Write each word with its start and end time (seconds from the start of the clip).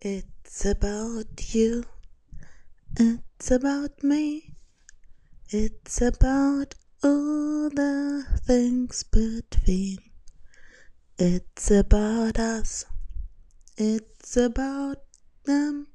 It's 0.00 0.64
about 0.66 1.54
you. 1.54 1.84
It's 2.98 3.50
about 3.50 4.02
me. 4.02 4.54
It's 5.50 6.02
about 6.02 6.74
all 7.02 7.70
the 7.70 8.26
things 8.44 9.04
between. 9.04 9.98
It's 11.18 11.70
about 11.70 12.38
us. 12.38 12.84
It's 13.78 14.36
about 14.36 15.02
them. 15.44 15.88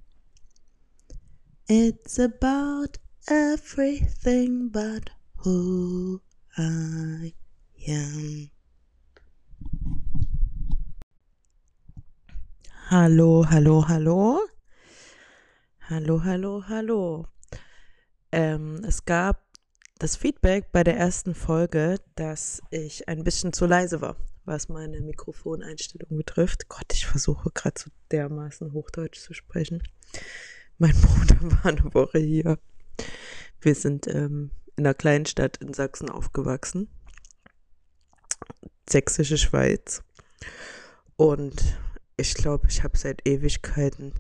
It's 1.67 2.17
about 2.17 2.97
everything 3.27 4.69
but 4.69 5.09
who 5.37 6.21
I 6.57 7.33
am. 7.87 8.50
Hallo, 12.93 13.45
hallo, 13.49 13.87
hallo. 13.87 14.41
Hallo, 15.87 16.25
hallo, 16.25 16.65
hallo. 16.67 17.25
Ähm, 18.33 18.83
es 18.85 19.05
gab 19.05 19.45
das 19.97 20.17
Feedback 20.17 20.73
bei 20.73 20.83
der 20.83 20.97
ersten 20.97 21.33
Folge, 21.33 22.01
dass 22.15 22.61
ich 22.69 23.07
ein 23.07 23.23
bisschen 23.23 23.53
zu 23.53 23.65
leise 23.65 24.01
war, 24.01 24.17
was 24.43 24.67
meine 24.67 24.99
Mikrofoneinstellung 24.99 26.17
betrifft. 26.17 26.67
Gott, 26.67 26.91
ich 26.91 27.07
versuche 27.07 27.49
gerade 27.51 27.79
so 27.79 27.91
dermaßen 28.11 28.73
Hochdeutsch 28.73 29.21
zu 29.21 29.33
sprechen. 29.33 29.81
Mein 30.77 30.91
Bruder 30.91 31.37
war 31.63 31.67
eine 31.67 31.93
Woche 31.93 32.19
hier. 32.19 32.59
Wir 33.61 33.75
sind 33.75 34.05
ähm, 34.07 34.51
in 34.75 34.85
einer 34.85 34.95
kleinen 34.95 35.27
Stadt 35.27 35.55
in 35.61 35.73
Sachsen 35.73 36.09
aufgewachsen. 36.09 36.89
Sächsische 38.85 39.37
Schweiz. 39.37 40.03
Und 41.15 41.63
ich 42.21 42.35
glaube, 42.35 42.67
ich 42.69 42.83
habe 42.83 42.97
seit 42.97 43.27
Ewigkeiten 43.27 44.13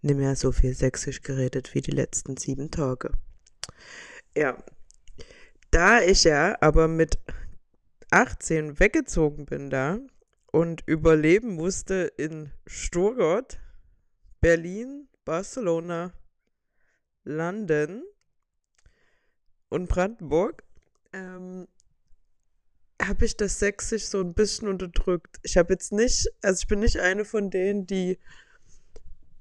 nicht 0.00 0.16
mehr 0.16 0.36
so 0.36 0.52
viel 0.52 0.74
Sächsisch 0.74 1.22
geredet 1.22 1.74
wie 1.74 1.80
die 1.80 1.90
letzten 1.90 2.36
sieben 2.36 2.70
Tage. 2.70 3.12
Ja, 4.36 4.56
da 5.70 6.00
ich 6.00 6.24
ja 6.24 6.56
aber 6.60 6.88
mit 6.88 7.18
18 8.10 8.78
weggezogen 8.78 9.46
bin 9.46 9.70
da 9.70 9.98
und 10.52 10.82
überleben 10.86 11.54
musste 11.54 12.12
in 12.16 12.50
Stuttgart, 12.66 13.58
Berlin, 14.40 15.08
Barcelona, 15.24 16.12
London 17.24 18.02
und 19.68 19.88
Brandenburg, 19.88 20.62
ähm, 21.12 21.66
habe 23.06 23.24
ich 23.24 23.36
das 23.36 23.58
Sächsisch 23.58 24.04
so 24.04 24.20
ein 24.20 24.34
bisschen 24.34 24.68
unterdrückt. 24.68 25.38
Ich 25.42 25.56
habe 25.56 25.72
jetzt 25.72 25.92
nicht, 25.92 26.28
also 26.42 26.60
ich 26.60 26.68
bin 26.68 26.80
nicht 26.80 26.98
eine 26.98 27.24
von 27.24 27.50
denen, 27.50 27.86
die 27.86 28.18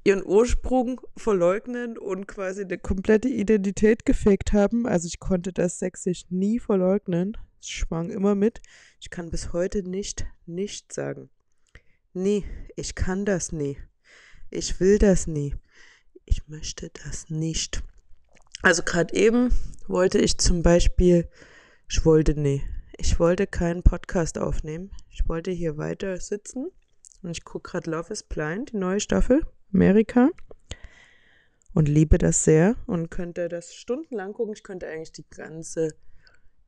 ihren 0.03 0.25
Ursprung 0.25 1.01
verleugnen 1.15 1.97
und 1.97 2.27
quasi 2.27 2.63
eine 2.63 2.77
komplette 2.77 3.29
Identität 3.29 4.05
gefaked 4.05 4.53
haben. 4.53 4.87
Also 4.87 5.07
ich 5.07 5.19
konnte 5.19 5.53
das 5.53 5.79
Sächsisch 5.79 6.23
nie 6.29 6.59
verleugnen. 6.59 7.37
Es 7.59 7.69
schwang 7.69 8.09
immer 8.09 8.33
mit. 8.33 8.61
Ich 8.99 9.09
kann 9.09 9.29
bis 9.29 9.53
heute 9.53 9.87
nicht 9.87 10.25
nicht 10.47 10.91
sagen. 10.91 11.29
Nee, 12.13 12.43
ich 12.75 12.95
kann 12.95 13.25
das 13.25 13.51
nie. 13.51 13.77
Ich 14.49 14.79
will 14.79 14.97
das 14.97 15.27
nie. 15.27 15.55
Ich 16.25 16.47
möchte 16.47 16.91
das 17.03 17.29
nicht. 17.29 17.83
Also 18.61 18.83
gerade 18.83 19.15
eben 19.15 19.53
wollte 19.87 20.19
ich 20.19 20.37
zum 20.37 20.61
Beispiel, 20.61 21.27
ich 21.89 22.05
wollte 22.05 22.39
nee, 22.39 22.61
ich 23.01 23.19
wollte 23.19 23.47
keinen 23.47 23.81
Podcast 23.81 24.37
aufnehmen. 24.37 24.91
Ich 25.09 25.27
wollte 25.27 25.49
hier 25.49 25.75
weiter 25.75 26.17
sitzen 26.17 26.69
und 27.23 27.31
ich 27.31 27.43
gucke 27.43 27.71
gerade 27.71 27.89
Love 27.89 28.13
is 28.13 28.21
Blind, 28.21 28.73
die 28.73 28.77
neue 28.77 28.99
Staffel, 28.99 29.41
Amerika. 29.73 30.29
Und 31.73 31.87
liebe 31.87 32.19
das 32.19 32.43
sehr 32.43 32.75
und 32.85 33.09
könnte 33.09 33.49
das 33.49 33.73
stundenlang 33.73 34.33
gucken. 34.33 34.53
Ich 34.53 34.61
könnte 34.61 34.87
eigentlich 34.87 35.13
die 35.13 35.27
ganze 35.27 35.95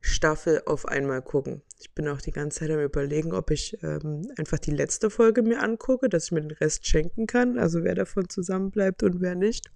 Staffel 0.02 0.64
auf 0.66 0.88
einmal 0.88 1.22
gucken. 1.22 1.62
Ich 1.80 1.94
bin 1.94 2.08
auch 2.08 2.20
die 2.20 2.32
ganze 2.32 2.62
Zeit 2.62 2.72
am 2.72 2.80
Überlegen, 2.80 3.32
ob 3.32 3.52
ich 3.52 3.78
ähm, 3.84 4.28
einfach 4.36 4.58
die 4.58 4.72
letzte 4.72 5.12
Folge 5.12 5.44
mir 5.44 5.62
angucke, 5.62 6.10
dass 6.10 6.26
ich 6.26 6.32
mir 6.32 6.42
den 6.42 6.58
Rest 6.58 6.88
schenken 6.88 7.28
kann. 7.28 7.60
Also 7.60 7.84
wer 7.84 7.94
davon 7.94 8.28
zusammenbleibt 8.28 9.04
und 9.04 9.22
wer 9.22 9.36
nicht. 9.36 9.70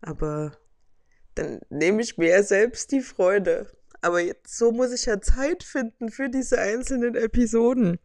Aber 0.00 0.56
dann 1.34 1.60
nehme 1.68 2.00
ich 2.00 2.16
mir 2.16 2.42
selbst 2.42 2.90
die 2.90 3.02
Freude. 3.02 3.66
Aber 4.04 4.20
jetzt, 4.20 4.58
so 4.58 4.70
muss 4.70 4.92
ich 4.92 5.06
ja 5.06 5.18
Zeit 5.22 5.62
finden 5.62 6.10
für 6.10 6.28
diese 6.28 6.60
einzelnen 6.60 7.14
Episoden. 7.14 7.98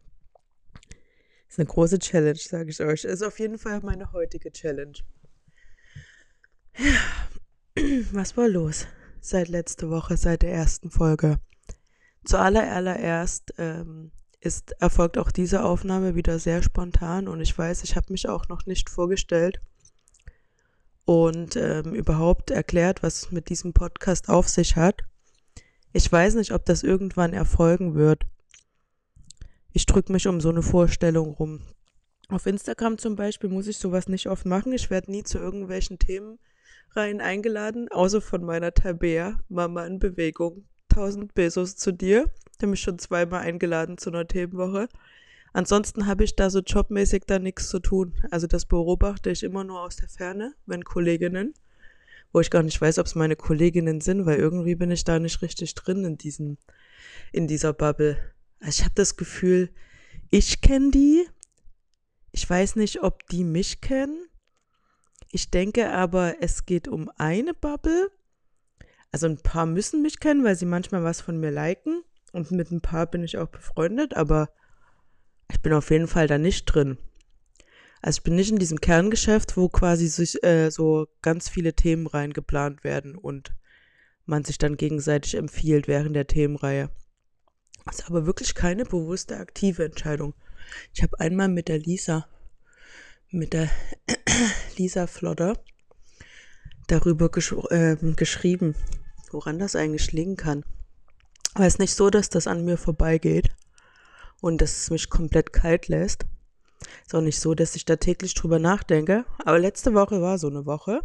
Das 0.82 1.50
ist 1.50 1.60
eine 1.60 1.66
große 1.66 2.00
Challenge, 2.00 2.40
sage 2.40 2.70
ich 2.70 2.80
euch. 2.80 3.04
Ist 3.04 3.22
auf 3.22 3.38
jeden 3.38 3.58
Fall 3.58 3.82
meine 3.82 4.14
heutige 4.14 4.50
Challenge. 4.50 4.94
Ja, 6.78 7.02
was 8.14 8.38
war 8.38 8.48
los 8.48 8.88
seit 9.20 9.50
letzte 9.50 9.90
Woche, 9.90 10.16
seit 10.16 10.42
der 10.44 10.54
ersten 10.54 10.90
Folge? 10.90 11.38
Zuallererst 12.24 13.56
ähm, 13.58 14.14
ist 14.40 14.72
erfolgt 14.80 15.18
auch 15.18 15.32
diese 15.32 15.66
Aufnahme 15.66 16.16
wieder 16.16 16.40
sehr 16.40 16.64
spontan 16.64 17.28
und 17.28 17.42
ich 17.42 17.58
weiß, 17.58 17.84
ich 17.84 17.98
habe 17.98 18.14
mich 18.14 18.30
auch 18.30 18.48
noch 18.48 18.66
nicht 18.66 18.90
vorgestellt 18.90 19.60
und 21.04 21.58
ähm, 21.58 21.94
überhaupt 21.94 22.52
erklärt, 22.52 23.04
was 23.04 23.24
es 23.24 23.32
mit 23.32 23.50
diesem 23.50 23.74
Podcast 23.74 24.30
auf 24.30 24.48
sich 24.48 24.78
hat. 24.78 25.04
Ich 25.92 26.12
weiß 26.12 26.36
nicht, 26.36 26.52
ob 26.52 26.66
das 26.66 26.84
irgendwann 26.84 27.34
erfolgen 27.34 27.96
wird. 27.96 28.24
Ich 29.72 29.88
drücke 29.88 30.12
mich 30.12 30.28
um 30.28 30.40
so 30.40 30.50
eine 30.50 30.62
Vorstellung 30.62 31.32
rum. 31.32 31.62
Auf 32.28 32.46
Instagram 32.46 33.00
zum 33.00 33.16
Beispiel 33.16 33.50
muss 33.50 33.66
ich 33.66 33.78
sowas 33.78 34.08
nicht 34.08 34.28
oft 34.28 34.46
machen. 34.46 34.72
Ich 34.72 34.92
werde 34.92 35.10
nie 35.10 35.24
zu 35.24 35.40
irgendwelchen 35.40 35.98
Themen 35.98 36.38
rein 36.92 37.22
eingeladen, 37.22 37.88
außer 37.90 38.22
von 38.22 38.44
meiner 38.44 38.74
Tabea, 38.74 39.40
Mama 39.50 39.86
in 39.88 39.98
Bewegung. 39.98 40.66
1000 40.92 41.34
Pesos 41.34 41.76
zu 41.76 41.92
dir. 41.92 42.30
Der 42.62 42.68
mich 42.68 42.82
schon 42.82 43.00
zweimal 43.00 43.42
eingeladen 43.42 43.98
zu 43.98 44.12
einer 44.12 44.28
Themenwoche. 44.28 44.90
Ansonsten 45.54 46.06
habe 46.06 46.24
ich 46.24 46.36
da 46.36 46.52
so 46.52 46.60
jobmäßig 46.60 47.24
da 47.26 47.40
nichts 47.40 47.70
zu 47.70 47.80
tun. 47.80 48.14
Also 48.30 48.46
das 48.46 48.66
beobachte 48.66 49.32
ich 49.32 49.42
immer 49.42 49.64
nur 49.64 49.82
aus 49.82 49.96
der 49.96 50.10
Ferne, 50.10 50.54
wenn 50.68 50.84
Kolleginnen 50.84 51.56
wo 52.32 52.40
ich 52.40 52.52
gar 52.52 52.64
nicht 52.64 52.80
weiß, 52.80 53.00
ob 53.00 53.06
es 53.06 53.16
meine 53.16 53.36
Kolleginnen 53.36 54.02
sind, 54.02 54.26
weil 54.26 54.38
irgendwie 54.38 54.76
bin 54.76 54.92
ich 54.92 55.04
da 55.04 55.20
nicht 55.20 55.42
richtig 55.42 55.74
drin 55.76 56.06
in 56.06 56.18
diesem, 56.18 56.58
in 57.32 57.48
dieser 57.48 57.74
Bubble. 57.74 58.18
Also 58.60 58.80
ich 58.80 58.84
habe 58.84 58.96
das 58.96 59.18
Gefühl, 59.18 59.70
ich 60.30 60.62
kenne 60.62 60.92
die. 60.92 61.28
Ich 62.32 62.48
weiß 62.48 62.76
nicht, 62.76 63.02
ob 63.02 63.28
die 63.28 63.44
mich 63.44 63.82
kennen. 63.82 64.28
Ich 65.32 65.50
denke 65.50 65.92
aber, 65.92 66.36
es 66.42 66.66
geht 66.66 66.88
um 66.88 67.10
eine 67.18 67.54
Bubble. 67.54 68.12
Also 69.12 69.28
ein 69.28 69.38
paar 69.38 69.66
müssen 69.66 70.02
mich 70.02 70.20
kennen, 70.20 70.44
weil 70.44 70.56
sie 70.56 70.66
manchmal 70.66 71.04
was 71.04 71.22
von 71.22 71.40
mir 71.40 71.52
liken. 71.52 72.04
Und 72.32 72.52
mit 72.52 72.72
ein 72.72 72.82
paar 72.82 73.08
bin 73.08 73.24
ich 73.24 73.38
auch 73.38 73.48
befreundet, 73.48 74.16
aber 74.16 74.50
ich 75.52 75.62
bin 75.62 75.74
auf 75.74 75.90
jeden 75.90 76.08
Fall 76.08 76.28
da 76.28 76.38
nicht 76.38 76.66
drin. 76.66 76.98
Also 78.02 78.20
ich 78.20 78.24
bin 78.24 78.36
nicht 78.36 78.52
in 78.52 78.60
diesem 78.60 78.80
Kerngeschäft, 78.80 79.58
wo 79.58 79.70
quasi 79.70 80.08
sich 80.08 80.42
äh, 80.44 80.70
so 80.70 81.08
ganz 81.22 81.50
viele 81.50 81.74
Themen 81.74 82.08
reingeplant 82.08 82.84
werden 82.84 83.16
und 83.16 83.54
man 84.26 84.46
sich 84.46 84.58
dann 84.58 84.78
gegenseitig 84.78 85.36
empfiehlt 85.36 85.88
während 85.88 86.16
der 86.16 86.28
Themenreihe. 86.28 86.90
Das 87.86 88.00
ist 88.00 88.08
aber 88.08 88.26
wirklich 88.26 88.56
keine 88.56 88.86
bewusste 88.86 89.38
aktive 89.38 89.84
Entscheidung. 89.84 90.34
Ich 90.94 91.02
habe 91.02 91.20
einmal 91.20 91.48
mit 91.48 91.68
der 91.68 91.80
Lisa, 91.80 92.28
mit 93.32 93.54
der 93.54 93.70
Lisa 94.78 95.08
Flodder 95.08 95.54
darüber 96.88 97.30
gesch 97.30 97.54
äh, 97.70 97.96
geschrieben, 98.16 98.76
woran 99.32 99.60
das 99.60 99.76
eigentlich 99.76 100.12
liegen 100.12 100.38
kann. 100.38 100.64
Aber 101.54 101.66
es 101.66 101.76
ist 101.76 101.80
nicht 101.80 101.96
so, 101.96 102.10
dass 102.10 102.30
das 102.30 102.48
an 102.48 102.66
mir 102.66 102.78
vorbeigeht 102.78 103.50
und 104.42 104.62
dass 104.62 104.78
es 104.78 104.90
mich 104.92 105.10
komplett 105.10 105.54
kalt 105.54 105.88
lässt. 105.88 106.26
Ist 107.06 107.16
auch 107.16 107.22
nicht 107.22 107.40
so, 107.40 107.56
dass 107.56 107.76
ich 107.76 107.86
da 107.86 107.96
täglich 107.96 108.34
drüber 108.34 108.60
nachdenke. 108.60 109.26
Aber 109.46 109.60
letzte 109.60 109.94
Woche 109.94 110.22
war 110.22 110.38
so 110.38 110.48
eine 110.48 110.66
Woche. 110.66 111.02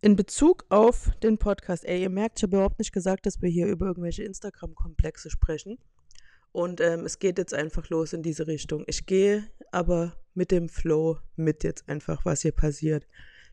In 0.00 0.16
Bezug 0.16 0.66
auf 0.68 1.10
den 1.22 1.38
Podcast, 1.38 1.84
ey, 1.84 2.02
ihr 2.02 2.10
merkt, 2.10 2.38
ich 2.38 2.42
habe 2.42 2.56
überhaupt 2.56 2.78
nicht 2.78 2.92
gesagt, 2.92 3.26
dass 3.26 3.40
wir 3.40 3.48
hier 3.48 3.66
über 3.66 3.86
irgendwelche 3.86 4.24
Instagram-Komplexe 4.24 5.30
sprechen. 5.30 5.78
Und 6.52 6.80
ähm, 6.80 7.04
es 7.04 7.18
geht 7.18 7.38
jetzt 7.38 7.54
einfach 7.54 7.88
los 7.90 8.12
in 8.12 8.22
diese 8.22 8.46
Richtung. 8.46 8.84
Ich 8.86 9.06
gehe 9.06 9.44
aber 9.72 10.16
mit 10.34 10.50
dem 10.50 10.68
Flow 10.68 11.18
mit 11.34 11.64
jetzt 11.64 11.88
einfach, 11.88 12.24
was 12.24 12.42
hier 12.42 12.52
passiert. 12.52 13.06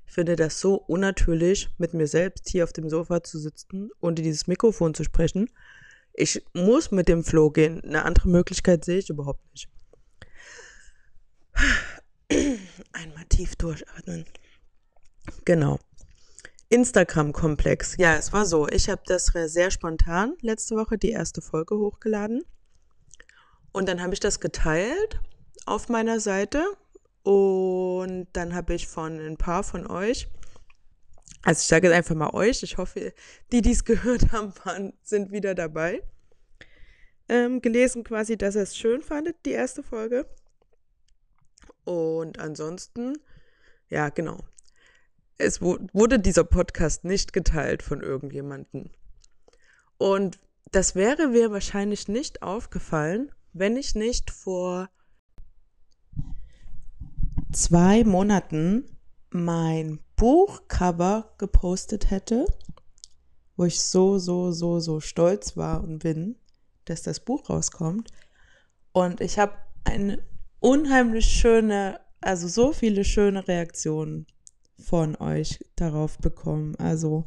Ich 0.06 0.14
finde 0.14 0.36
das 0.36 0.60
so 0.60 0.76
unnatürlich, 0.76 1.70
mit 1.78 1.94
mir 1.94 2.08
selbst 2.08 2.50
hier 2.50 2.64
auf 2.64 2.74
dem 2.74 2.90
Sofa 2.90 3.24
zu 3.24 3.40
sitzen 3.40 3.90
und 4.00 4.20
in 4.20 4.26
dieses 4.26 4.48
Mikrofon 4.48 4.94
zu 4.94 5.04
sprechen. 5.04 5.50
Ich 6.14 6.46
muss 6.54 6.92
mit 6.92 7.08
dem 7.08 7.24
Flow 7.24 7.50
gehen. 7.50 7.82
Eine 7.84 8.06
andere 8.06 8.30
Möglichkeit 8.30 8.86
sehe 8.86 9.00
ich 9.00 9.10
überhaupt 9.10 9.44
nicht. 9.52 9.70
Einmal 12.94 13.26
tief 13.26 13.56
durchatmen. 13.56 14.26
Genau. 15.46 15.80
Instagram-Komplex. 16.70 17.98
Ja, 17.98 18.16
es 18.16 18.34
war 18.34 18.46
so. 18.46 18.68
Ich 18.68 18.90
habe 18.90 19.02
das 19.06 19.28
sehr 19.28 19.70
spontan 19.70 20.36
letzte 20.42 20.76
Woche 20.76 20.98
die 20.98 21.12
erste 21.12 21.42
Folge 21.42 21.78
hochgeladen. 21.78 22.44
Und 23.72 23.88
dann 23.90 24.02
habe 24.02 24.14
ich 24.14 24.20
das 24.20 24.40
geteilt 24.40 25.20
auf 25.66 25.90
meiner 25.90 26.20
Seite 26.20 26.66
Und 27.24 28.28
dann 28.34 28.54
habe 28.54 28.74
ich 28.74 28.88
von 28.88 29.18
ein 29.20 29.38
paar 29.38 29.64
von 29.64 29.88
euch, 29.88 30.28
also 31.44 31.60
ich 31.60 31.68
sage 31.68 31.88
jetzt 31.88 31.96
einfach 31.96 32.16
mal 32.16 32.34
euch, 32.34 32.64
ich 32.64 32.78
hoffe, 32.78 33.14
die, 33.52 33.62
die 33.62 33.72
es 33.72 33.86
gehört 33.86 34.32
haben, 34.32 34.54
waren, 34.66 34.94
sind 35.04 35.32
wieder 35.32 35.56
dabei, 35.56 36.04
ähm, 37.30 37.62
gelesen 37.62 38.04
quasi, 38.04 38.38
dass 38.38 38.56
ihr 38.56 38.64
es 38.64 38.78
schön 38.78 39.02
fandet, 39.02 39.38
die 39.46 39.52
erste 39.52 39.84
Folge. 39.84 40.28
Und 41.86 42.40
ansonsten, 42.40 43.18
ja, 43.90 44.10
genau. 44.10 44.40
Es 45.38 45.62
wurde 45.62 46.20
dieser 46.20 46.44
Podcast 46.44 47.04
nicht 47.04 47.34
geteilt 47.34 47.82
von 47.84 48.02
irgendjemandem. 48.02 48.90
Und 49.98 50.40
das 50.72 50.96
wäre 50.96 51.28
mir 51.28 51.52
wahrscheinlich 51.52 52.08
nicht 52.08 52.42
aufgefallen, 52.42 53.32
wenn 53.52 53.78
ich 53.78 53.96
nicht 53.96 54.32
vor 54.32 54.90
zwei 57.52 58.04
Monaten 58.04 58.98
mein 59.30 60.00
Buchcover 60.16 61.34
gepostet 61.38 62.10
hätte, 62.10 62.46
wo 63.56 63.66
ich 63.66 63.82
so, 63.82 64.18
so, 64.18 64.52
so, 64.52 64.80
so 64.80 65.00
stolz 65.00 65.58
war 65.58 65.84
und 65.84 66.00
bin, 66.00 66.38
dass 66.86 67.02
das 67.02 67.20
Buch 67.20 67.50
rauskommt. 67.50 68.10
Und 68.92 69.22
ich 69.22 69.40
habe 69.40 69.54
eine 69.84 70.24
unheimlich 70.64 71.26
schöne, 71.26 72.00
also 72.22 72.48
so 72.48 72.72
viele 72.72 73.04
schöne 73.04 73.48
Reaktionen 73.48 74.26
von 74.80 75.18
euch 75.18 75.60
darauf 75.76 76.18
bekommen. 76.20 76.76
Also 76.78 77.26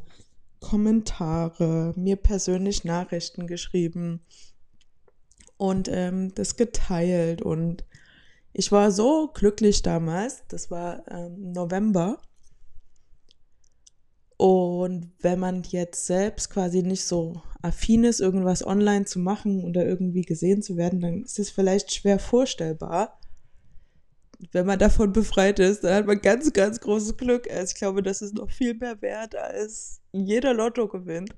Kommentare, 0.59 1.93
mir 1.95 2.15
persönlich 2.15 2.83
Nachrichten 2.83 3.45
geschrieben 3.45 4.21
und 5.57 5.87
ähm, 5.87 6.33
das 6.33 6.55
geteilt. 6.55 7.43
Und 7.43 7.85
ich 8.53 8.71
war 8.71 8.89
so 8.89 9.29
glücklich 9.31 9.83
damals, 9.83 10.43
das 10.47 10.71
war 10.71 11.03
ähm, 11.11 11.51
November. 11.51 12.19
Und 14.37 15.11
wenn 15.19 15.39
man 15.39 15.61
jetzt 15.63 16.07
selbst 16.07 16.49
quasi 16.49 16.81
nicht 16.81 17.05
so 17.05 17.43
affin 17.61 18.03
ist, 18.03 18.19
irgendwas 18.19 18.65
online 18.65 19.05
zu 19.05 19.19
machen 19.19 19.63
oder 19.63 19.85
irgendwie 19.85 20.23
gesehen 20.23 20.63
zu 20.63 20.75
werden, 20.75 21.01
dann 21.01 21.23
ist 21.23 21.37
es 21.37 21.51
vielleicht 21.51 21.93
schwer 21.93 22.17
vorstellbar. 22.17 23.19
Wenn 24.51 24.65
man 24.65 24.79
davon 24.79 25.13
befreit 25.13 25.59
ist, 25.59 25.83
dann 25.83 25.95
hat 25.95 26.05
man 26.05 26.21
ganz, 26.21 26.53
ganz 26.53 26.79
großes 26.79 27.17
Glück. 27.17 27.49
Also 27.49 27.71
ich 27.73 27.75
glaube, 27.75 28.03
das 28.03 28.21
ist 28.21 28.35
noch 28.35 28.51
viel 28.51 28.75
mehr 28.75 29.01
wert 29.01 29.35
als 29.35 30.01
jeder 30.11 30.53
Lotto 30.53 30.87
gewinnt. 30.87 31.35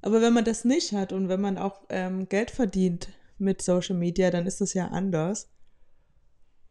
Aber 0.00 0.20
wenn 0.22 0.32
man 0.32 0.44
das 0.44 0.64
nicht 0.64 0.92
hat 0.92 1.12
und 1.12 1.28
wenn 1.28 1.40
man 1.40 1.58
auch 1.58 1.82
ähm, 1.88 2.28
Geld 2.28 2.50
verdient 2.50 3.08
mit 3.38 3.62
Social 3.62 3.96
Media, 3.96 4.30
dann 4.30 4.46
ist 4.46 4.60
das 4.60 4.74
ja 4.74 4.88
anders. 4.88 5.48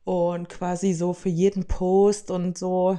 Und 0.06 0.48
quasi 0.48 0.94
so 0.94 1.14
für 1.14 1.30
jeden 1.30 1.66
Post 1.66 2.32
und 2.32 2.58
so 2.58 2.98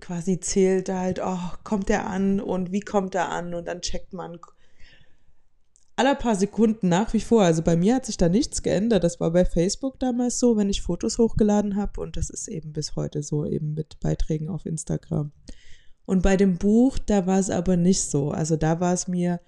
quasi 0.00 0.38
zählt 0.38 0.88
halt, 0.88 1.20
oh, 1.22 1.38
kommt 1.64 1.88
der 1.88 2.06
an 2.06 2.40
und 2.40 2.72
wie 2.72 2.80
kommt 2.80 3.14
er 3.14 3.30
an 3.30 3.54
und 3.54 3.66
dann 3.66 3.80
checkt 3.80 4.12
man 4.12 4.38
aller 5.96 6.14
paar 6.14 6.34
Sekunden 6.34 6.88
nach 6.88 7.12
wie 7.12 7.20
vor. 7.20 7.42
Also 7.42 7.62
bei 7.62 7.76
mir 7.76 7.96
hat 7.96 8.06
sich 8.06 8.16
da 8.16 8.28
nichts 8.28 8.62
geändert. 8.62 9.04
Das 9.04 9.20
war 9.20 9.30
bei 9.30 9.44
Facebook 9.44 9.98
damals 10.00 10.38
so, 10.38 10.56
wenn 10.56 10.68
ich 10.68 10.82
Fotos 10.82 11.18
hochgeladen 11.18 11.76
habe 11.76 12.00
und 12.00 12.16
das 12.16 12.30
ist 12.30 12.48
eben 12.48 12.72
bis 12.72 12.96
heute 12.96 13.22
so, 13.22 13.44
eben 13.44 13.74
mit 13.74 14.00
Beiträgen 14.00 14.48
auf 14.48 14.66
Instagram. 14.66 15.32
Und 16.06 16.22
bei 16.22 16.36
dem 16.36 16.58
Buch, 16.58 16.98
da 16.98 17.26
war 17.26 17.38
es 17.38 17.50
aber 17.50 17.76
nicht 17.76 18.02
so. 18.02 18.30
Also 18.30 18.56
da 18.56 18.80
war 18.80 18.92
es 18.92 19.08
mir 19.08 19.40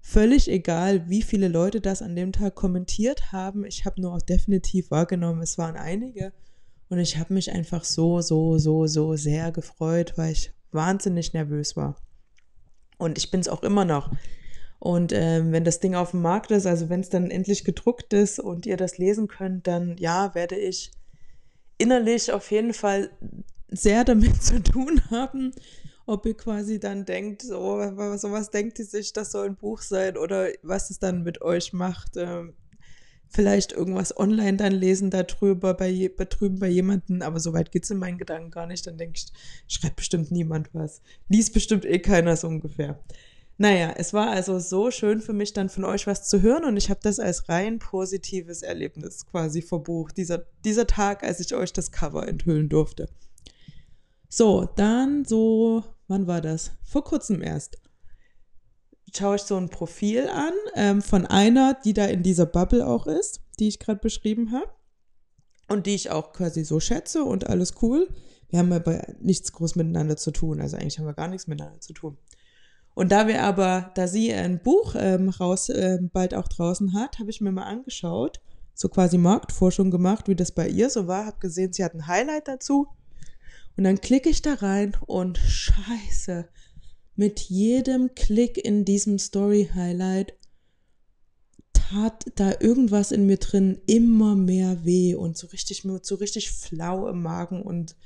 völlig 0.00 0.50
egal, 0.50 1.08
wie 1.08 1.22
viele 1.22 1.48
Leute 1.48 1.80
das 1.80 2.02
an 2.02 2.16
dem 2.16 2.32
Tag 2.32 2.54
kommentiert 2.54 3.30
haben. 3.30 3.64
Ich 3.64 3.84
habe 3.84 4.00
nur 4.00 4.14
auch 4.14 4.22
definitiv 4.22 4.90
wahrgenommen, 4.90 5.42
es 5.42 5.58
waren 5.58 5.76
einige. 5.76 6.32
Und 6.88 6.98
ich 6.98 7.18
habe 7.18 7.34
mich 7.34 7.52
einfach 7.52 7.84
so, 7.84 8.20
so, 8.20 8.58
so, 8.58 8.86
so 8.86 9.14
sehr 9.16 9.52
gefreut, 9.52 10.14
weil 10.16 10.32
ich 10.32 10.52
wahnsinnig 10.72 11.32
nervös 11.32 11.76
war. 11.76 11.96
Und 12.98 13.16
ich 13.16 13.30
bin 13.30 13.40
es 13.40 13.48
auch 13.48 13.62
immer 13.62 13.84
noch. 13.84 14.10
Und 14.82 15.12
ähm, 15.12 15.52
wenn 15.52 15.62
das 15.62 15.78
Ding 15.78 15.94
auf 15.94 16.10
dem 16.10 16.22
Markt 16.22 16.50
ist, 16.50 16.66
also 16.66 16.88
wenn 16.88 16.98
es 16.98 17.08
dann 17.08 17.30
endlich 17.30 17.62
gedruckt 17.62 18.12
ist 18.12 18.40
und 18.40 18.66
ihr 18.66 18.76
das 18.76 18.98
lesen 18.98 19.28
könnt, 19.28 19.68
dann 19.68 19.96
ja, 19.96 20.34
werde 20.34 20.56
ich 20.56 20.90
innerlich 21.78 22.32
auf 22.32 22.50
jeden 22.50 22.74
Fall 22.74 23.10
sehr 23.68 24.02
damit 24.02 24.42
zu 24.42 24.60
tun 24.60 25.00
haben, 25.08 25.52
ob 26.04 26.26
ihr 26.26 26.36
quasi 26.36 26.80
dann 26.80 27.04
denkt, 27.04 27.42
so, 27.42 27.80
sowas 28.16 28.50
denkt 28.50 28.80
ihr 28.80 28.84
sich, 28.84 29.12
das 29.12 29.30
soll 29.30 29.46
ein 29.46 29.54
Buch 29.54 29.82
sein 29.82 30.16
oder 30.16 30.48
was 30.64 30.90
es 30.90 30.98
dann 30.98 31.22
mit 31.22 31.42
euch 31.42 31.72
macht. 31.72 32.16
Ähm, 32.16 32.54
vielleicht 33.28 33.70
irgendwas 33.70 34.18
online 34.18 34.56
dann 34.56 34.72
lesen 34.72 35.10
darüber 35.10 35.74
bei, 35.74 36.10
bei 36.16 36.24
drüben 36.24 36.58
bei 36.58 36.68
jemandem, 36.68 37.22
aber 37.22 37.38
so 37.38 37.52
weit 37.52 37.70
geht 37.70 37.84
es 37.84 37.90
in 37.90 37.98
meinen 37.98 38.18
Gedanken 38.18 38.50
gar 38.50 38.66
nicht. 38.66 38.84
Dann 38.84 38.98
denke 38.98 39.14
ich, 39.18 39.32
schreibt 39.68 39.94
bestimmt 39.94 40.32
niemand 40.32 40.70
was. 40.72 41.02
Liest 41.28 41.54
bestimmt 41.54 41.84
eh 41.84 42.00
keiner 42.00 42.34
so 42.34 42.48
ungefähr. 42.48 42.98
Naja, 43.62 43.94
es 43.96 44.12
war 44.12 44.28
also 44.28 44.58
so 44.58 44.90
schön 44.90 45.20
für 45.20 45.32
mich 45.32 45.52
dann 45.52 45.68
von 45.68 45.84
euch 45.84 46.08
was 46.08 46.28
zu 46.28 46.42
hören 46.42 46.64
und 46.64 46.76
ich 46.76 46.90
habe 46.90 46.98
das 47.00 47.20
als 47.20 47.48
rein 47.48 47.78
positives 47.78 48.62
Erlebnis 48.62 49.24
quasi 49.24 49.62
verbucht, 49.62 50.16
dieser, 50.16 50.38
dieser 50.64 50.88
Tag, 50.88 51.22
als 51.22 51.38
ich 51.38 51.54
euch 51.54 51.72
das 51.72 51.92
Cover 51.92 52.26
enthüllen 52.26 52.68
durfte. 52.68 53.08
So, 54.28 54.68
dann 54.74 55.24
so, 55.24 55.84
wann 56.08 56.26
war 56.26 56.40
das? 56.40 56.72
Vor 56.82 57.04
kurzem 57.04 57.40
erst. 57.40 57.78
Schaue 59.16 59.36
ich 59.36 59.42
so 59.42 59.56
ein 59.56 59.68
Profil 59.68 60.26
an 60.26 60.54
ähm, 60.74 61.00
von 61.00 61.24
einer, 61.24 61.78
die 61.84 61.94
da 61.94 62.06
in 62.06 62.24
dieser 62.24 62.46
Bubble 62.46 62.84
auch 62.84 63.06
ist, 63.06 63.42
die 63.60 63.68
ich 63.68 63.78
gerade 63.78 64.00
beschrieben 64.00 64.50
habe. 64.50 64.72
Und 65.68 65.86
die 65.86 65.94
ich 65.94 66.10
auch 66.10 66.32
quasi 66.32 66.64
so 66.64 66.80
schätze 66.80 67.22
und 67.22 67.46
alles 67.46 67.74
cool. 67.80 68.08
Wir 68.48 68.58
haben 68.58 68.72
aber 68.72 69.06
nichts 69.20 69.52
groß 69.52 69.76
miteinander 69.76 70.16
zu 70.16 70.32
tun. 70.32 70.60
Also 70.60 70.78
eigentlich 70.78 70.98
haben 70.98 71.06
wir 71.06 71.14
gar 71.14 71.28
nichts 71.28 71.46
miteinander 71.46 71.80
zu 71.80 71.92
tun. 71.92 72.18
Und 72.94 73.10
da 73.10 73.26
wir 73.26 73.42
aber, 73.42 73.90
da 73.94 74.06
sie 74.06 74.32
ein 74.32 74.62
Buch 74.62 74.94
ähm, 74.98 75.30
raus, 75.30 75.68
äh, 75.68 75.98
bald 76.12 76.34
auch 76.34 76.48
draußen 76.48 76.92
hat, 76.92 77.18
habe 77.18 77.30
ich 77.30 77.40
mir 77.40 77.52
mal 77.52 77.64
angeschaut, 77.64 78.40
so 78.74 78.88
quasi 78.88 79.18
Marktforschung 79.18 79.90
gemacht, 79.90 80.28
wie 80.28 80.34
das 80.34 80.52
bei 80.52 80.68
ihr 80.68 80.90
so 80.90 81.06
war, 81.06 81.26
habe 81.26 81.38
gesehen, 81.38 81.72
sie 81.72 81.84
hat 81.84 81.94
ein 81.94 82.06
Highlight 82.06 82.48
dazu. 82.48 82.88
Und 83.76 83.84
dann 83.84 84.00
klicke 84.00 84.28
ich 84.28 84.42
da 84.42 84.54
rein 84.54 84.96
und 85.06 85.38
scheiße, 85.38 86.48
mit 87.16 87.40
jedem 87.40 88.14
Klick 88.14 88.58
in 88.58 88.84
diesem 88.84 89.18
Story-Highlight 89.18 90.34
tat 91.72 92.24
da 92.36 92.52
irgendwas 92.60 93.12
in 93.12 93.26
mir 93.26 93.36
drin 93.36 93.80
immer 93.86 94.34
mehr 94.34 94.84
weh 94.84 95.14
und 95.14 95.36
so 95.36 95.46
richtig, 95.48 95.86
so 96.02 96.14
richtig 96.16 96.50
flau 96.52 97.08
im 97.08 97.22
Magen 97.22 97.62
und 97.62 97.96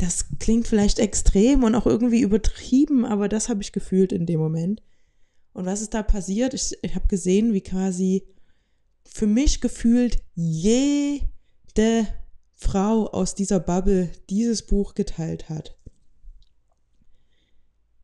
das 0.00 0.24
klingt 0.38 0.66
vielleicht 0.66 0.98
extrem 0.98 1.62
und 1.62 1.74
auch 1.74 1.84
irgendwie 1.84 2.22
übertrieben, 2.22 3.04
aber 3.04 3.28
das 3.28 3.50
habe 3.50 3.60
ich 3.60 3.70
gefühlt 3.70 4.12
in 4.12 4.24
dem 4.24 4.40
Moment. 4.40 4.82
Und 5.52 5.66
was 5.66 5.82
ist 5.82 5.92
da 5.92 6.02
passiert? 6.02 6.54
Ich, 6.54 6.72
ich 6.80 6.94
habe 6.94 7.06
gesehen, 7.06 7.52
wie 7.52 7.60
quasi 7.60 8.26
für 9.04 9.26
mich 9.26 9.60
gefühlt 9.60 10.22
jede 10.34 11.20
Frau 12.54 13.08
aus 13.08 13.34
dieser 13.34 13.60
Bubble 13.60 14.10
dieses 14.30 14.64
Buch 14.64 14.94
geteilt 14.94 15.50
hat. 15.50 15.76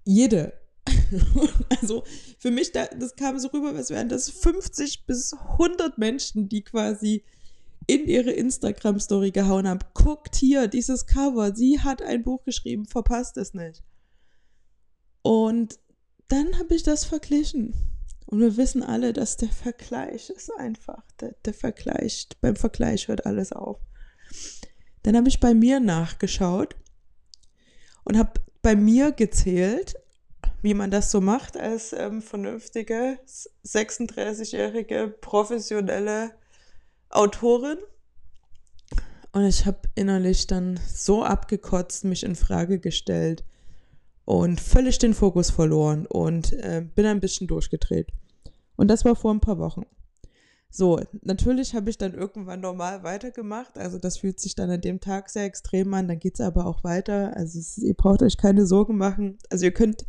Jede. 0.05 0.53
also 1.81 2.05
für 2.38 2.50
mich, 2.50 2.73
das 2.73 3.17
kam 3.17 3.38
so 3.38 3.49
rüber, 3.49 3.75
als 3.75 3.88
wären 3.88 4.11
das 4.11 4.29
50 4.29 5.07
bis 5.07 5.33
100 5.33 5.97
Menschen, 5.97 6.50
die 6.50 6.62
quasi 6.62 7.25
in 7.87 8.07
ihre 8.07 8.33
Instagram-Story 8.33 9.31
gehauen 9.31 9.69
haben. 9.69 9.81
Guckt 9.95 10.37
hier, 10.37 10.69
dieses 10.69 11.07
Cover, 11.07 11.55
sie 11.55 11.81
hat 11.81 12.02
ein 12.02 12.23
Buch 12.23 12.45
geschrieben, 12.45 12.87
verpasst 12.87 13.37
es 13.37 13.55
nicht. 13.55 13.83
Und 15.23 15.78
dann 16.28 16.59
habe 16.59 16.75
ich 16.75 16.83
das 16.83 17.05
verglichen. 17.05 17.75
Und 18.26 18.40
wir 18.40 18.57
wissen 18.57 18.83
alle, 18.83 19.12
dass 19.12 19.37
der 19.37 19.49
Vergleich 19.49 20.31
ist 20.31 20.50
einfach, 20.59 21.02
der, 21.21 21.37
der 21.45 21.55
Vergleich, 21.55 22.28
beim 22.40 22.57
Vergleich 22.57 23.07
hört 23.07 23.25
alles 23.25 23.52
auf. 23.52 23.78
Dann 25.05 25.16
habe 25.16 25.28
ich 25.28 25.38
bei 25.38 25.55
mir 25.55 25.78
nachgeschaut 25.78 26.75
und 28.05 28.19
habe 28.19 28.40
bei 28.62 28.75
mir 28.75 29.12
gezählt, 29.12 29.95
wie 30.62 30.75
man 30.75 30.90
das 30.90 31.12
so 31.12 31.21
macht 31.21 31.57
als 31.57 31.93
ähm, 31.93 32.21
vernünftige 32.21 33.21
36-jährige 33.64 35.14
professionelle 35.21 36.33
Autorin. 37.16 37.78
Und 39.32 39.44
ich 39.44 39.66
habe 39.66 39.80
innerlich 39.94 40.46
dann 40.46 40.80
so 40.87 41.23
abgekotzt, 41.23 42.04
mich 42.04 42.23
in 42.23 42.37
Frage 42.37 42.78
gestellt 42.78 43.44
und 44.25 44.61
völlig 44.61 44.99
den 44.99 45.14
Fokus 45.14 45.50
verloren 45.50 46.06
und 46.06 46.52
äh, 46.52 46.85
bin 46.94 47.06
ein 47.06 47.20
bisschen 47.20 47.46
durchgedreht. 47.46 48.12
Und 48.76 48.88
das 48.88 49.04
war 49.04 49.16
vor 49.16 49.32
ein 49.32 49.40
paar 49.40 49.58
Wochen. 49.58 49.85
So, 50.70 51.00
natürlich 51.23 51.75
habe 51.75 51.88
ich 51.90 51.96
dann 51.96 52.12
irgendwann 52.12 52.61
normal 52.61 53.02
weitergemacht. 53.02 53.78
Also 53.78 53.99
das 53.99 54.18
fühlt 54.18 54.40
sich 54.40 54.54
dann 54.54 54.70
an 54.70 54.80
dem 54.80 55.00
Tag 55.00 55.30
sehr 55.30 55.44
extrem 55.44 55.94
an. 55.94 56.08
Dann 56.08 56.18
geht 56.18 56.35
es 56.35 56.40
aber 56.40 56.66
auch 56.66 56.85
weiter. 56.85 57.35
Also 57.37 57.58
es, 57.58 57.78
ihr 57.78 57.94
braucht 57.94 58.23
euch 58.23 58.37
keine 58.37 58.66
Sorgen 58.66 58.99
machen. 58.99 59.38
Also 59.49 59.64
ihr 59.64 59.73
könnt 59.73 60.04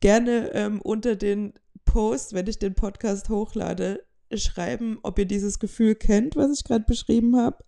gerne 0.00 0.52
ähm, 0.52 0.80
unter 0.82 1.16
den 1.16 1.54
Post, 1.84 2.32
wenn 2.32 2.46
ich 2.46 2.58
den 2.58 2.74
Podcast 2.74 3.28
hochlade, 3.28 4.04
schreiben, 4.38 4.98
ob 5.02 5.18
ihr 5.18 5.26
dieses 5.26 5.58
Gefühl 5.58 5.94
kennt, 5.94 6.36
was 6.36 6.58
ich 6.58 6.64
gerade 6.64 6.84
beschrieben 6.84 7.36
habe. 7.36 7.64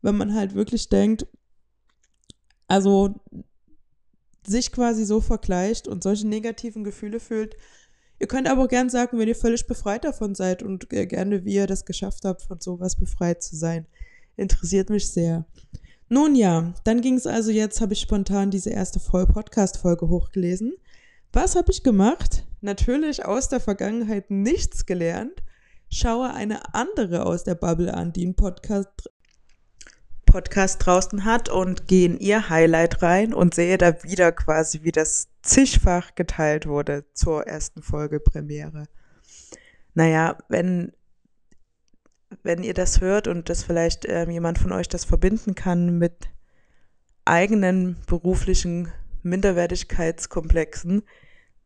wenn 0.00 0.16
man 0.16 0.32
halt 0.32 0.54
wirklich 0.54 0.88
denkt, 0.88 1.26
also 2.68 3.20
sich 4.46 4.70
quasi 4.70 5.04
so 5.04 5.20
vergleicht 5.20 5.88
und 5.88 6.02
solche 6.02 6.28
negativen 6.28 6.84
Gefühle 6.84 7.18
fühlt. 7.18 7.56
Ihr 8.20 8.28
könnt 8.28 8.48
aber 8.48 8.64
auch 8.64 8.68
gern 8.68 8.90
sagen, 8.90 9.18
wenn 9.18 9.28
ihr 9.28 9.36
völlig 9.36 9.66
befreit 9.66 10.04
davon 10.04 10.34
seid 10.34 10.62
und 10.62 10.88
gerne, 10.88 11.44
wie 11.44 11.54
ihr 11.54 11.66
das 11.66 11.84
geschafft 11.84 12.24
habt, 12.24 12.42
von 12.42 12.60
sowas 12.60 12.96
befreit 12.96 13.42
zu 13.42 13.56
sein. 13.56 13.86
Interessiert 14.36 14.90
mich 14.90 15.10
sehr. 15.10 15.46
Nun 16.08 16.34
ja, 16.34 16.72
dann 16.84 17.00
ging 17.00 17.14
es 17.14 17.26
also 17.26 17.50
jetzt, 17.50 17.80
habe 17.80 17.92
ich 17.92 18.00
spontan 18.00 18.50
diese 18.50 18.70
erste 18.70 18.98
Podcast-Folge 18.98 20.08
hochgelesen. 20.08 20.74
Was 21.32 21.54
habe 21.54 21.70
ich 21.70 21.82
gemacht? 21.82 22.46
Natürlich 22.60 23.24
aus 23.24 23.48
der 23.48 23.60
Vergangenheit 23.60 24.30
nichts 24.30 24.86
gelernt. 24.86 25.42
Schaue 25.90 26.32
eine 26.32 26.74
andere 26.74 27.24
aus 27.24 27.44
der 27.44 27.54
Bubble 27.54 27.92
an, 27.94 28.12
die 28.12 28.24
einen 28.24 28.34
Podcast, 28.34 29.10
Podcast 30.26 30.84
draußen 30.84 31.24
hat 31.24 31.48
und 31.48 31.88
gehe 31.88 32.06
in 32.06 32.18
ihr 32.18 32.50
Highlight 32.50 33.02
rein 33.02 33.32
und 33.32 33.54
sehe 33.54 33.78
da 33.78 34.02
wieder 34.02 34.32
quasi, 34.32 34.82
wie 34.82 34.92
das 34.92 35.28
zigfach 35.42 36.14
geteilt 36.14 36.66
wurde 36.66 37.04
zur 37.14 37.46
ersten 37.46 37.82
Folge 37.82 38.20
Premiere. 38.20 38.84
Naja, 39.94 40.38
wenn 40.48 40.92
wenn 42.42 42.62
ihr 42.62 42.74
das 42.74 43.00
hört 43.00 43.26
und 43.26 43.48
das 43.48 43.62
vielleicht 43.62 44.04
äh, 44.04 44.28
jemand 44.28 44.58
von 44.58 44.72
euch 44.72 44.88
das 44.88 45.04
verbinden 45.04 45.54
kann 45.54 45.98
mit 45.98 46.28
eigenen 47.24 47.96
beruflichen 48.06 48.92
Minderwertigkeitskomplexen, 49.22 51.02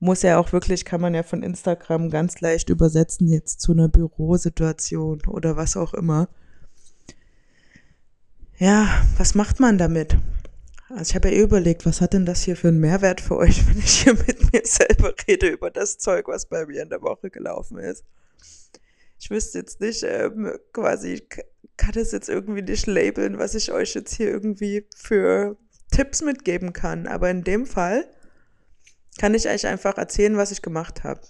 muss 0.02 0.22
ja 0.22 0.38
auch 0.38 0.52
wirklich, 0.52 0.84
kann 0.84 1.00
man 1.00 1.14
ja 1.14 1.22
von 1.22 1.42
Instagram 1.42 2.10
ganz 2.10 2.40
leicht 2.40 2.70
übersetzen 2.70 3.28
jetzt 3.28 3.60
zu 3.60 3.72
einer 3.72 3.88
Bürosituation 3.88 5.22
oder 5.26 5.56
was 5.56 5.76
auch 5.76 5.94
immer. 5.94 6.28
Ja, 8.58 8.88
was 9.16 9.34
macht 9.34 9.60
man 9.60 9.78
damit? 9.78 10.16
Also 10.90 11.10
ich 11.10 11.14
habe 11.14 11.30
ja 11.30 11.36
eh 11.36 11.42
überlegt, 11.42 11.86
was 11.86 12.00
hat 12.00 12.12
denn 12.12 12.26
das 12.26 12.42
hier 12.42 12.56
für 12.56 12.68
einen 12.68 12.80
Mehrwert 12.80 13.20
für 13.20 13.36
euch, 13.36 13.66
wenn 13.68 13.78
ich 13.78 14.02
hier 14.02 14.14
mit 14.14 14.52
mir 14.52 14.62
selber 14.64 15.14
rede 15.26 15.48
über 15.48 15.70
das 15.70 15.98
Zeug, 15.98 16.28
was 16.28 16.46
bei 16.46 16.66
mir 16.66 16.82
in 16.82 16.90
der 16.90 17.02
Woche 17.02 17.30
gelaufen 17.30 17.78
ist 17.78 18.04
ich 19.22 19.30
wüsste 19.30 19.58
jetzt 19.58 19.80
nicht, 19.80 20.02
ähm, 20.02 20.52
quasi, 20.72 21.22
kann 21.76 21.92
das 21.94 22.10
jetzt 22.10 22.28
irgendwie 22.28 22.62
nicht 22.62 22.88
labeln, 22.88 23.38
was 23.38 23.54
ich 23.54 23.70
euch 23.70 23.94
jetzt 23.94 24.14
hier 24.14 24.28
irgendwie 24.28 24.88
für 24.96 25.56
Tipps 25.92 26.22
mitgeben 26.22 26.72
kann. 26.72 27.06
Aber 27.06 27.30
in 27.30 27.44
dem 27.44 27.64
Fall 27.64 28.04
kann 29.18 29.34
ich 29.34 29.48
euch 29.48 29.66
einfach 29.66 29.96
erzählen, 29.98 30.36
was 30.36 30.52
ich 30.52 30.62
gemacht 30.62 31.04
habe. 31.04 31.20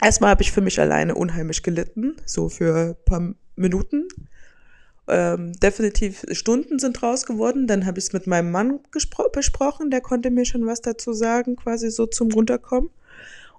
Erstmal 0.00 0.30
habe 0.30 0.42
ich 0.42 0.52
für 0.52 0.60
mich 0.60 0.80
alleine 0.80 1.14
unheimlich 1.14 1.62
gelitten, 1.62 2.16
so 2.24 2.48
für 2.48 2.74
ein 2.74 3.04
paar 3.04 3.34
Minuten. 3.56 4.08
Ähm, 5.08 5.52
definitiv 5.54 6.24
Stunden 6.32 6.78
sind 6.78 7.02
raus 7.02 7.26
geworden. 7.26 7.66
Dann 7.66 7.86
habe 7.86 7.98
ich 7.98 8.06
es 8.06 8.12
mit 8.12 8.26
meinem 8.26 8.50
Mann 8.50 8.80
besprochen, 9.32 9.90
der 9.90 10.00
konnte 10.00 10.30
mir 10.30 10.44
schon 10.44 10.66
was 10.66 10.80
dazu 10.80 11.12
sagen, 11.12 11.56
quasi 11.56 11.90
so 11.90 12.06
zum 12.06 12.30
Runterkommen. 12.32 12.90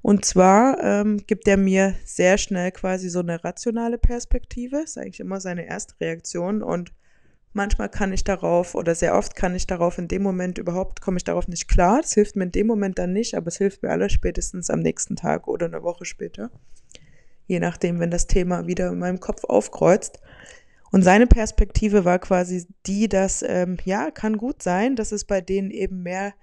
Und 0.01 0.25
zwar 0.25 0.83
ähm, 0.83 1.17
gibt 1.27 1.47
er 1.47 1.55
mir 1.55 1.95
sehr 2.03 2.37
schnell 2.37 2.71
quasi 2.71 3.07
so 3.07 3.19
eine 3.19 3.41
rationale 3.41 3.97
Perspektive. 3.97 4.79
Ist 4.79 4.97
eigentlich 4.97 5.21
immer 5.21 5.39
seine 5.39 5.65
erste 5.65 5.95
Reaktion. 6.01 6.61
Und 6.61 6.91
manchmal 7.53 7.89
kann 7.89 8.13
ich 8.13 8.23
darauf, 8.23 8.75
oder 8.75 8.95
sehr 8.95 9.15
oft 9.15 9.35
kann 9.35 9.55
ich 9.55 9.67
darauf 9.67 9.97
in 9.97 10.07
dem 10.07 10.23
Moment 10.23 10.57
überhaupt, 10.57 11.01
komme 11.01 11.17
ich 11.17 11.23
darauf 11.23 11.47
nicht 11.47 11.67
klar. 11.67 12.01
Das 12.01 12.13
hilft 12.13 12.35
mir 12.35 12.45
in 12.45 12.51
dem 12.51 12.67
Moment 12.67 12.99
dann 12.99 13.13
nicht, 13.13 13.35
aber 13.35 13.47
es 13.47 13.57
hilft 13.57 13.83
mir 13.83 13.89
aller 13.89 14.09
spätestens 14.09 14.69
am 14.69 14.79
nächsten 14.79 15.15
Tag 15.15 15.47
oder 15.47 15.67
eine 15.67 15.83
Woche 15.83 16.05
später. 16.05 16.49
Je 17.45 17.59
nachdem, 17.59 17.99
wenn 17.99 18.11
das 18.11 18.27
Thema 18.27 18.67
wieder 18.67 18.89
in 18.89 18.99
meinem 18.99 19.19
Kopf 19.19 19.43
aufkreuzt. 19.43 20.19
Und 20.91 21.03
seine 21.03 21.27
Perspektive 21.27 22.05
war 22.05 22.19
quasi 22.19 22.67
die, 22.85 23.09
dass, 23.09 23.43
ähm, 23.47 23.77
ja, 23.83 24.11
kann 24.11 24.37
gut 24.37 24.61
sein, 24.61 24.95
dass 24.95 25.11
es 25.11 25.25
bei 25.25 25.41
denen 25.41 25.71
eben 25.71 26.03
mehr 26.03 26.33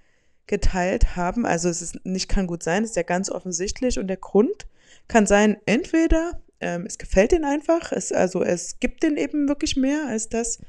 geteilt 0.47 1.14
haben. 1.14 1.47
Also 1.47 1.69
es 1.69 1.81
ist 1.81 2.05
nicht 2.05 2.29
kann 2.29 2.47
gut 2.49 2.62
sein, 2.62 2.83
ist 2.83 2.97
ja 2.97 3.05
ganz 3.05 3.31
offensichtlich. 3.31 3.99
Und 3.99 4.09
der 4.09 4.17
Grund 4.17 4.67
kann 5.07 5.26
sein, 5.26 5.57
entweder 5.67 6.40
ähm, 6.61 6.85
es 6.87 6.99
gefällt 6.99 7.33
ihnen 7.33 7.45
einfach, 7.45 7.93
es, 7.93 8.12
also 8.12 8.43
es 8.43 8.79
gibt 8.81 9.02
den 9.02 9.17
eben 9.17 9.49
wirklich 9.49 9.76
mehr 9.76 10.07
als 10.09 10.29
das 10.29 10.61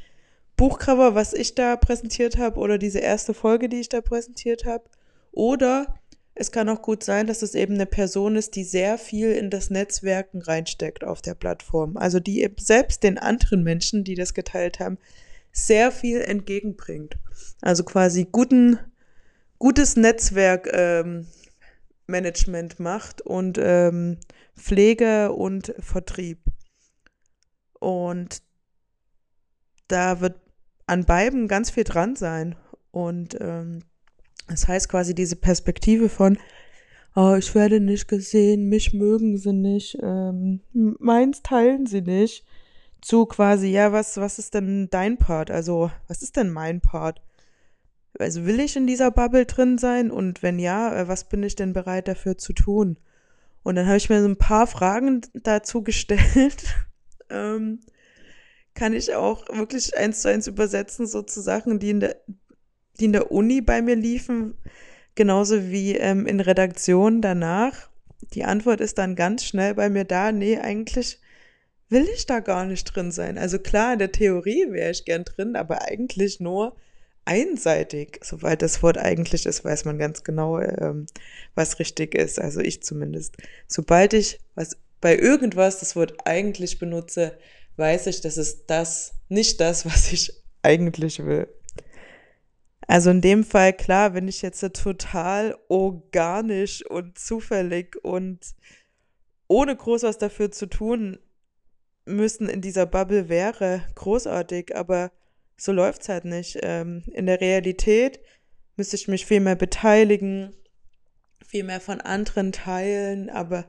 Buchcover, 0.61 1.15
was 1.15 1.33
ich 1.33 1.55
da 1.55 1.75
präsentiert 1.75 2.37
habe, 2.37 2.59
oder 2.59 2.77
diese 2.77 2.99
erste 2.99 3.33
Folge, 3.33 3.67
die 3.67 3.79
ich 3.79 3.89
da 3.89 3.99
präsentiert 3.99 4.63
habe. 4.63 4.83
Oder 5.31 5.99
es 6.35 6.51
kann 6.51 6.69
auch 6.69 6.83
gut 6.83 7.03
sein, 7.03 7.25
dass 7.25 7.41
es 7.41 7.55
eben 7.55 7.73
eine 7.73 7.87
Person 7.87 8.35
ist, 8.35 8.55
die 8.55 8.63
sehr 8.63 8.99
viel 8.99 9.31
in 9.31 9.49
das 9.49 9.71
Netzwerken 9.71 10.39
reinsteckt 10.39 11.03
auf 11.03 11.23
der 11.23 11.33
Plattform. 11.33 11.97
Also 11.97 12.19
die 12.19 12.43
eben 12.43 12.57
selbst 12.59 13.01
den 13.01 13.17
anderen 13.17 13.63
Menschen, 13.63 14.03
die 14.03 14.13
das 14.13 14.35
geteilt 14.35 14.79
haben, 14.79 14.99
sehr 15.51 15.91
viel 15.91 16.21
entgegenbringt. 16.21 17.17
Also 17.61 17.83
quasi 17.83 18.27
guten 18.31 18.77
gutes 19.57 19.95
Netzwerkmanagement 19.95 21.25
ähm, 22.77 22.83
macht 22.83 23.23
und 23.23 23.57
ähm, 23.59 24.19
Pflege 24.55 25.31
und 25.31 25.73
Vertrieb. 25.79 26.37
Und 27.79 28.43
da 29.87 30.21
wird 30.21 30.35
an 30.87 31.05
beiden 31.05 31.47
ganz 31.47 31.69
viel 31.69 31.83
dran 31.83 32.15
sein. 32.15 32.55
Und 32.91 33.37
ähm, 33.39 33.79
das 34.47 34.67
heißt 34.67 34.89
quasi 34.89 35.15
diese 35.15 35.35
Perspektive 35.35 36.09
von, 36.09 36.37
oh, 37.15 37.35
ich 37.37 37.53
werde 37.55 37.79
nicht 37.79 38.07
gesehen, 38.07 38.69
mich 38.69 38.93
mögen 38.93 39.37
sie 39.37 39.53
nicht, 39.53 39.97
ähm, 40.01 40.61
meins 40.73 41.41
teilen 41.41 41.85
sie 41.85 42.01
nicht, 42.01 42.45
zu 43.01 43.25
quasi, 43.25 43.67
ja, 43.69 43.91
was, 43.91 44.17
was 44.17 44.39
ist 44.39 44.53
denn 44.53 44.89
dein 44.89 45.17
Part? 45.17 45.49
Also, 45.51 45.91
was 46.07 46.21
ist 46.21 46.37
denn 46.37 46.49
mein 46.49 46.81
Part? 46.81 47.21
also 48.19 48.45
will 48.45 48.59
ich 48.59 48.75
in 48.75 48.87
dieser 48.87 49.11
Bubble 49.11 49.45
drin 49.45 49.77
sein 49.77 50.11
und 50.11 50.43
wenn 50.43 50.59
ja, 50.59 50.95
äh, 50.95 51.07
was 51.07 51.25
bin 51.25 51.43
ich 51.43 51.55
denn 51.55 51.73
bereit 51.73 52.07
dafür 52.07 52.37
zu 52.37 52.53
tun? 52.53 52.97
Und 53.63 53.75
dann 53.75 53.85
habe 53.85 53.97
ich 53.97 54.09
mir 54.09 54.21
so 54.21 54.27
ein 54.27 54.37
paar 54.37 54.67
Fragen 54.67 55.21
dazu 55.33 55.83
gestellt. 55.83 56.65
ähm, 57.29 57.79
kann 58.73 58.93
ich 58.93 59.13
auch 59.15 59.47
wirklich 59.49 59.95
eins 59.97 60.21
zu 60.21 60.29
eins 60.29 60.47
übersetzen, 60.47 61.07
so 61.07 61.21
zu 61.21 61.41
Sachen, 61.41 61.79
die 61.79 61.89
in 61.89 61.99
der, 61.99 62.15
die 62.99 63.05
in 63.05 63.13
der 63.13 63.31
Uni 63.31 63.61
bei 63.61 63.81
mir 63.81 63.95
liefen, 63.95 64.55
genauso 65.15 65.69
wie 65.69 65.95
ähm, 65.95 66.25
in 66.25 66.39
Redaktion 66.39 67.21
danach. 67.21 67.89
Die 68.33 68.43
Antwort 68.43 68.81
ist 68.81 68.97
dann 68.97 69.15
ganz 69.15 69.45
schnell 69.45 69.73
bei 69.75 69.89
mir 69.89 70.05
da, 70.05 70.31
nee, 70.31 70.57
eigentlich 70.57 71.19
will 71.89 72.07
ich 72.13 72.25
da 72.25 72.39
gar 72.39 72.65
nicht 72.65 72.85
drin 72.85 73.11
sein. 73.11 73.37
Also 73.37 73.59
klar, 73.59 73.93
in 73.93 73.99
der 73.99 74.11
Theorie 74.11 74.67
wäre 74.69 74.91
ich 74.91 75.03
gern 75.03 75.25
drin, 75.25 75.55
aber 75.55 75.81
eigentlich 75.81 76.39
nur 76.39 76.75
einseitig, 77.25 78.19
soweit 78.23 78.61
das 78.61 78.81
Wort 78.81 78.97
eigentlich 78.97 79.45
ist, 79.45 79.63
weiß 79.63 79.85
man 79.85 79.99
ganz 79.99 80.23
genau, 80.23 80.59
ähm, 80.59 81.05
was 81.53 81.79
richtig 81.79 82.15
ist. 82.15 82.39
Also 82.39 82.61
ich 82.61 82.81
zumindest. 82.81 83.35
Sobald 83.67 84.13
ich 84.13 84.39
was 84.55 84.77
bei 85.01 85.17
irgendwas 85.17 85.79
das 85.79 85.95
Wort 85.95 86.15
eigentlich 86.25 86.79
benutze, 86.79 87.37
weiß 87.77 88.07
ich, 88.07 88.21
das 88.21 88.37
ist 88.37 88.65
das, 88.67 89.13
nicht 89.29 89.59
das, 89.59 89.85
was 89.85 90.11
ich 90.11 90.31
eigentlich 90.61 91.25
will. 91.25 91.47
Also 92.87 93.09
in 93.09 93.21
dem 93.21 93.43
Fall, 93.43 93.73
klar, 93.73 94.13
wenn 94.13 94.27
ich 94.27 94.41
jetzt 94.41 94.61
total 94.73 95.57
organisch 95.69 96.85
und 96.85 97.17
zufällig 97.17 97.95
und 98.03 98.39
ohne 99.47 99.75
groß 99.75 100.03
was 100.03 100.17
dafür 100.17 100.51
zu 100.51 100.65
tun 100.65 101.17
müssen 102.05 102.49
in 102.49 102.61
dieser 102.61 102.85
Bubble 102.85 103.29
wäre, 103.29 103.83
großartig, 103.95 104.75
aber 104.75 105.11
so 105.57 105.71
läuft 105.71 106.01
es 106.01 106.09
halt 106.09 106.25
nicht. 106.25 106.59
Ähm, 106.63 107.03
in 107.13 107.27
der 107.27 107.39
Realität 107.39 108.19
müsste 108.75 108.95
ich 108.95 109.07
mich 109.07 109.25
viel 109.25 109.39
mehr 109.39 109.55
beteiligen, 109.55 110.53
viel 111.45 111.63
mehr 111.63 111.81
von 111.81 112.01
anderen 112.01 112.51
teilen, 112.51 113.29
aber 113.29 113.65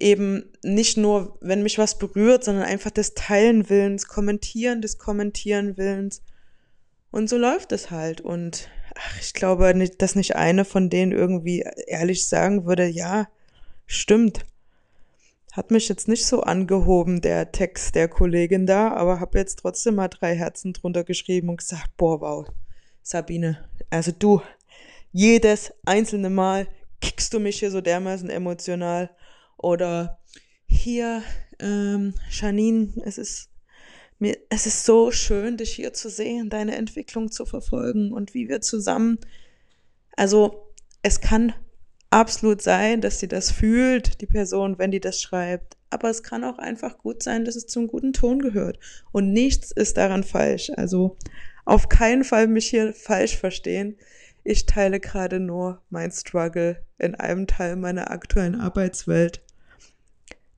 eben 0.00 0.50
nicht 0.62 0.96
nur, 0.96 1.38
wenn 1.40 1.62
mich 1.62 1.78
was 1.78 1.98
berührt, 1.98 2.44
sondern 2.44 2.64
einfach 2.64 2.90
des 2.90 3.14
Teilen 3.14 3.68
Willens, 3.68 4.08
Kommentieren 4.08 4.82
des 4.82 4.98
Kommentieren 4.98 5.76
Willens. 5.76 6.22
Und 7.10 7.28
so 7.28 7.36
läuft 7.36 7.72
es 7.72 7.90
halt. 7.90 8.20
Und 8.20 8.68
ach, 8.94 9.20
ich 9.20 9.34
glaube, 9.34 9.72
dass 9.98 10.14
nicht 10.14 10.36
eine 10.36 10.64
von 10.64 10.90
denen 10.90 11.12
irgendwie 11.12 11.64
ehrlich 11.86 12.26
sagen 12.26 12.66
würde, 12.66 12.86
ja, 12.86 13.28
stimmt. 13.86 14.46
Hat 15.52 15.72
mich 15.72 15.88
jetzt 15.88 16.06
nicht 16.06 16.26
so 16.26 16.42
angehoben, 16.42 17.20
der 17.20 17.50
Text 17.50 17.96
der 17.96 18.06
Kollegin 18.08 18.66
da, 18.66 18.92
aber 18.92 19.18
habe 19.18 19.38
jetzt 19.38 19.56
trotzdem 19.56 19.96
mal 19.96 20.08
drei 20.08 20.36
Herzen 20.36 20.72
drunter 20.72 21.02
geschrieben 21.02 21.48
und 21.48 21.56
gesagt, 21.56 21.96
boah, 21.96 22.20
wow, 22.20 22.46
Sabine, 23.02 23.58
also 23.90 24.12
du, 24.16 24.40
jedes 25.10 25.72
einzelne 25.84 26.30
Mal 26.30 26.68
kickst 27.00 27.34
du 27.34 27.40
mich 27.40 27.58
hier 27.58 27.72
so 27.72 27.80
dermaßen 27.80 28.30
emotional. 28.30 29.10
Oder 29.62 30.18
hier, 30.66 31.22
ähm, 31.58 32.14
Janine, 32.30 32.92
es 33.04 33.18
ist 33.18 33.50
mir, 34.18 34.36
es 34.50 34.66
ist 34.66 34.84
so 34.84 35.10
schön, 35.10 35.56
dich 35.56 35.72
hier 35.72 35.92
zu 35.92 36.10
sehen, 36.10 36.50
deine 36.50 36.76
Entwicklung 36.76 37.30
zu 37.30 37.46
verfolgen 37.46 38.12
und 38.12 38.34
wie 38.34 38.48
wir 38.48 38.60
zusammen, 38.60 39.18
also 40.16 40.72
es 41.02 41.20
kann 41.20 41.54
absolut 42.10 42.60
sein, 42.60 43.00
dass 43.00 43.20
sie 43.20 43.28
das 43.28 43.50
fühlt, 43.50 44.20
die 44.20 44.26
Person, 44.26 44.78
wenn 44.78 44.90
die 44.90 45.00
das 45.00 45.20
schreibt. 45.20 45.76
Aber 45.88 46.10
es 46.10 46.22
kann 46.22 46.44
auch 46.44 46.58
einfach 46.58 46.98
gut 46.98 47.22
sein, 47.22 47.44
dass 47.44 47.56
es 47.56 47.66
zum 47.66 47.86
guten 47.86 48.12
Ton 48.12 48.40
gehört. 48.40 48.78
Und 49.12 49.32
nichts 49.32 49.72
ist 49.72 49.96
daran 49.96 50.22
falsch. 50.22 50.70
Also 50.76 51.16
auf 51.64 51.88
keinen 51.88 52.24
Fall 52.24 52.46
mich 52.46 52.68
hier 52.68 52.92
falsch 52.92 53.36
verstehen. 53.36 53.96
Ich 54.44 54.66
teile 54.66 55.00
gerade 55.00 55.40
nur 55.40 55.82
mein 55.90 56.10
Struggle 56.10 56.84
in 56.98 57.14
einem 57.14 57.46
Teil 57.46 57.76
meiner 57.76 58.10
aktuellen 58.10 58.60
Arbeitswelt. 58.60 59.40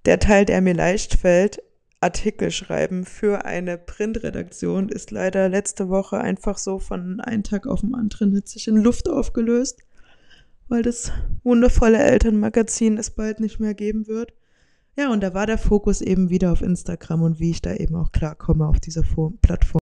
Der 0.04 0.18
Teil, 0.18 0.44
der 0.44 0.60
mir 0.60 0.74
leicht 0.74 1.14
fällt, 1.14 1.62
Artikel 2.00 2.50
schreiben 2.50 3.04
für 3.04 3.44
eine 3.44 3.78
Printredaktion, 3.78 4.88
ist 4.88 5.12
leider 5.12 5.48
letzte 5.48 5.88
Woche 5.88 6.18
einfach 6.18 6.58
so 6.58 6.80
von 6.80 7.20
einem 7.20 7.44
Tag 7.44 7.68
auf 7.68 7.82
den 7.82 7.94
anderen 7.94 8.36
hat 8.36 8.48
sich 8.48 8.66
in 8.66 8.76
Luft 8.76 9.08
aufgelöst, 9.08 9.78
weil 10.66 10.82
das 10.82 11.12
wundervolle 11.44 11.98
Elternmagazin 11.98 12.98
es 12.98 13.10
bald 13.10 13.38
nicht 13.38 13.60
mehr 13.60 13.74
geben 13.74 14.08
wird. 14.08 14.32
Ja, 14.96 15.12
und 15.12 15.22
da 15.22 15.34
war 15.34 15.46
der 15.46 15.58
Fokus 15.58 16.00
eben 16.00 16.30
wieder 16.30 16.50
auf 16.50 16.62
Instagram 16.62 17.22
und 17.22 17.38
wie 17.38 17.50
ich 17.50 17.62
da 17.62 17.72
eben 17.72 17.94
auch 17.94 18.10
klarkomme 18.10 18.66
auf 18.66 18.80
dieser 18.80 19.04
Plattform. 19.40 19.80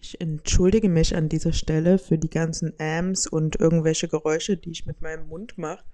Ich 0.00 0.20
entschuldige 0.20 0.88
mich 0.88 1.16
an 1.16 1.28
dieser 1.28 1.52
Stelle 1.52 1.98
für 1.98 2.16
die 2.16 2.30
ganzen 2.30 2.72
Ams 2.78 3.26
und 3.26 3.56
irgendwelche 3.56 4.06
Geräusche, 4.06 4.56
die 4.56 4.70
ich 4.70 4.86
mit 4.86 5.02
meinem 5.02 5.26
Mund 5.26 5.58
mache 5.58 5.84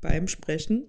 beim 0.00 0.28
Sprechen. 0.28 0.84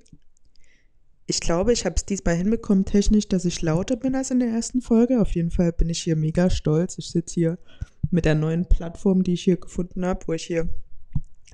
Ich 1.32 1.40
glaube, 1.40 1.72
ich 1.72 1.86
habe 1.86 1.96
es 1.96 2.04
diesmal 2.04 2.36
hinbekommen 2.36 2.84
technisch, 2.84 3.30
dass 3.30 3.46
ich 3.46 3.62
lauter 3.62 3.96
bin 3.96 4.16
als 4.16 4.32
in 4.32 4.42
der 4.42 4.50
ersten 4.50 4.82
Folge. 4.82 5.22
Auf 5.22 5.32
jeden 5.32 5.50
Fall 5.50 5.72
bin 5.72 5.88
ich 5.88 6.04
hier 6.04 6.18
mega 6.18 6.50
stolz. 6.50 6.98
Ich 6.98 7.10
sitze 7.10 7.34
hier 7.36 7.58
mit 8.10 8.26
der 8.26 8.36
neuen 8.36 8.68
Plattform, 8.68 9.24
die 9.24 9.36
ich 9.36 9.44
hier 9.44 9.56
gefunden 9.56 10.06
habe, 10.06 10.28
wo 10.28 10.34
ich 10.34 10.44
hier 10.44 10.68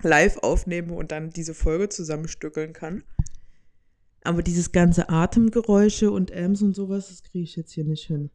live 0.01 0.39
aufnehme 0.39 0.95
und 0.95 1.11
dann 1.11 1.29
diese 1.29 1.53
Folge 1.53 1.89
zusammenstückeln 1.89 2.73
kann. 2.73 3.03
Aber 4.23 4.41
dieses 4.41 4.71
ganze 4.71 5.09
Atemgeräusche 5.09 6.09
und 6.09 6.35
Ams 6.35 6.63
und 6.63 6.75
sowas, 6.75 7.09
das 7.09 7.21
kriege 7.21 7.43
ich 7.43 7.55
jetzt 7.55 7.73
hier 7.73 7.85
nicht 7.85 8.07
hin. 8.07 8.31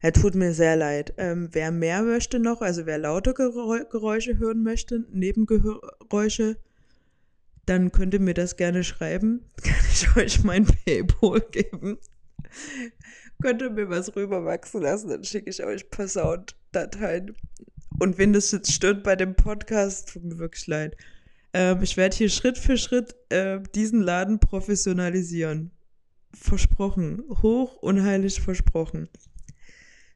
Er 0.00 0.12
tut 0.12 0.34
mir 0.34 0.52
sehr 0.52 0.76
leid. 0.76 1.14
Ähm, 1.16 1.48
wer 1.52 1.70
mehr 1.70 2.02
möchte 2.02 2.38
noch, 2.40 2.60
also 2.60 2.84
wer 2.84 2.98
laute 2.98 3.32
Geräusche 3.32 4.36
hören 4.36 4.62
möchte, 4.62 5.06
Nebengeräusche, 5.10 6.58
dann 7.68 7.92
könnt 7.92 8.14
ihr 8.14 8.20
mir 8.20 8.34
das 8.34 8.56
gerne 8.56 8.84
schreiben. 8.84 9.44
Kann 9.62 9.84
ich 9.92 10.16
euch 10.16 10.44
mein 10.44 10.66
Paypal 10.66 11.40
geben? 11.50 11.98
könnt 13.40 13.62
ihr 13.62 13.70
mir 13.70 13.88
was 13.88 14.14
rüberwachsen 14.16 14.82
lassen, 14.82 15.08
dann 15.08 15.24
schicke 15.24 15.50
ich 15.50 15.62
euch 15.62 15.84
ein 15.84 15.90
paar 15.90 16.08
Sounddateien. 16.08 17.36
Und 18.00 18.18
wenn 18.18 18.32
das 18.32 18.50
jetzt 18.52 18.72
stört 18.72 19.02
bei 19.02 19.16
dem 19.16 19.34
Podcast, 19.34 20.08
tut 20.08 20.24
mir 20.24 20.38
wirklich 20.38 20.66
leid. 20.66 20.96
Ähm, 21.52 21.82
ich 21.82 21.96
werde 21.96 22.16
hier 22.16 22.28
Schritt 22.28 22.58
für 22.58 22.76
Schritt 22.76 23.14
äh, 23.28 23.60
diesen 23.74 24.02
Laden 24.02 24.38
professionalisieren. 24.40 25.70
Versprochen. 26.34 27.22
Hoch 27.42 27.76
unheilig 27.76 28.40
versprochen. 28.40 29.08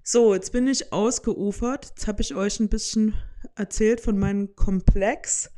So, 0.03 0.35
jetzt 0.35 0.53
bin 0.53 0.67
ich 0.67 0.93
ausgeufert. 0.93 1.87
Jetzt 1.87 2.07
habe 2.07 2.23
ich 2.23 2.35
euch 2.35 2.61
ein 2.61 2.69
bisschen 2.69 3.15
erzählt 3.55 4.01
von 4.01 4.19
meinem 4.19 4.55
Komplex 4.57 5.51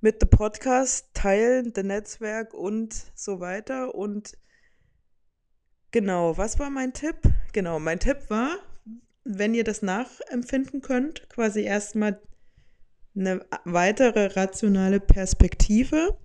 mit 0.00 0.20
dem 0.22 0.28
Podcast, 0.28 1.08
Teilen, 1.14 1.72
dem 1.72 1.88
Netzwerk 1.88 2.54
und 2.54 2.94
so 3.14 3.40
weiter. 3.40 3.94
Und 3.94 4.36
genau, 5.90 6.36
was 6.36 6.58
war 6.58 6.70
mein 6.70 6.92
Tipp? 6.92 7.16
Genau, 7.52 7.78
mein 7.78 8.00
Tipp 8.00 8.28
war, 8.28 8.58
wenn 9.24 9.54
ihr 9.54 9.64
das 9.64 9.82
nachempfinden 9.82 10.80
könnt, 10.80 11.28
quasi 11.28 11.62
erstmal 11.62 12.20
eine 13.14 13.44
weitere 13.64 14.26
rationale 14.26 15.00
Perspektive 15.00 16.18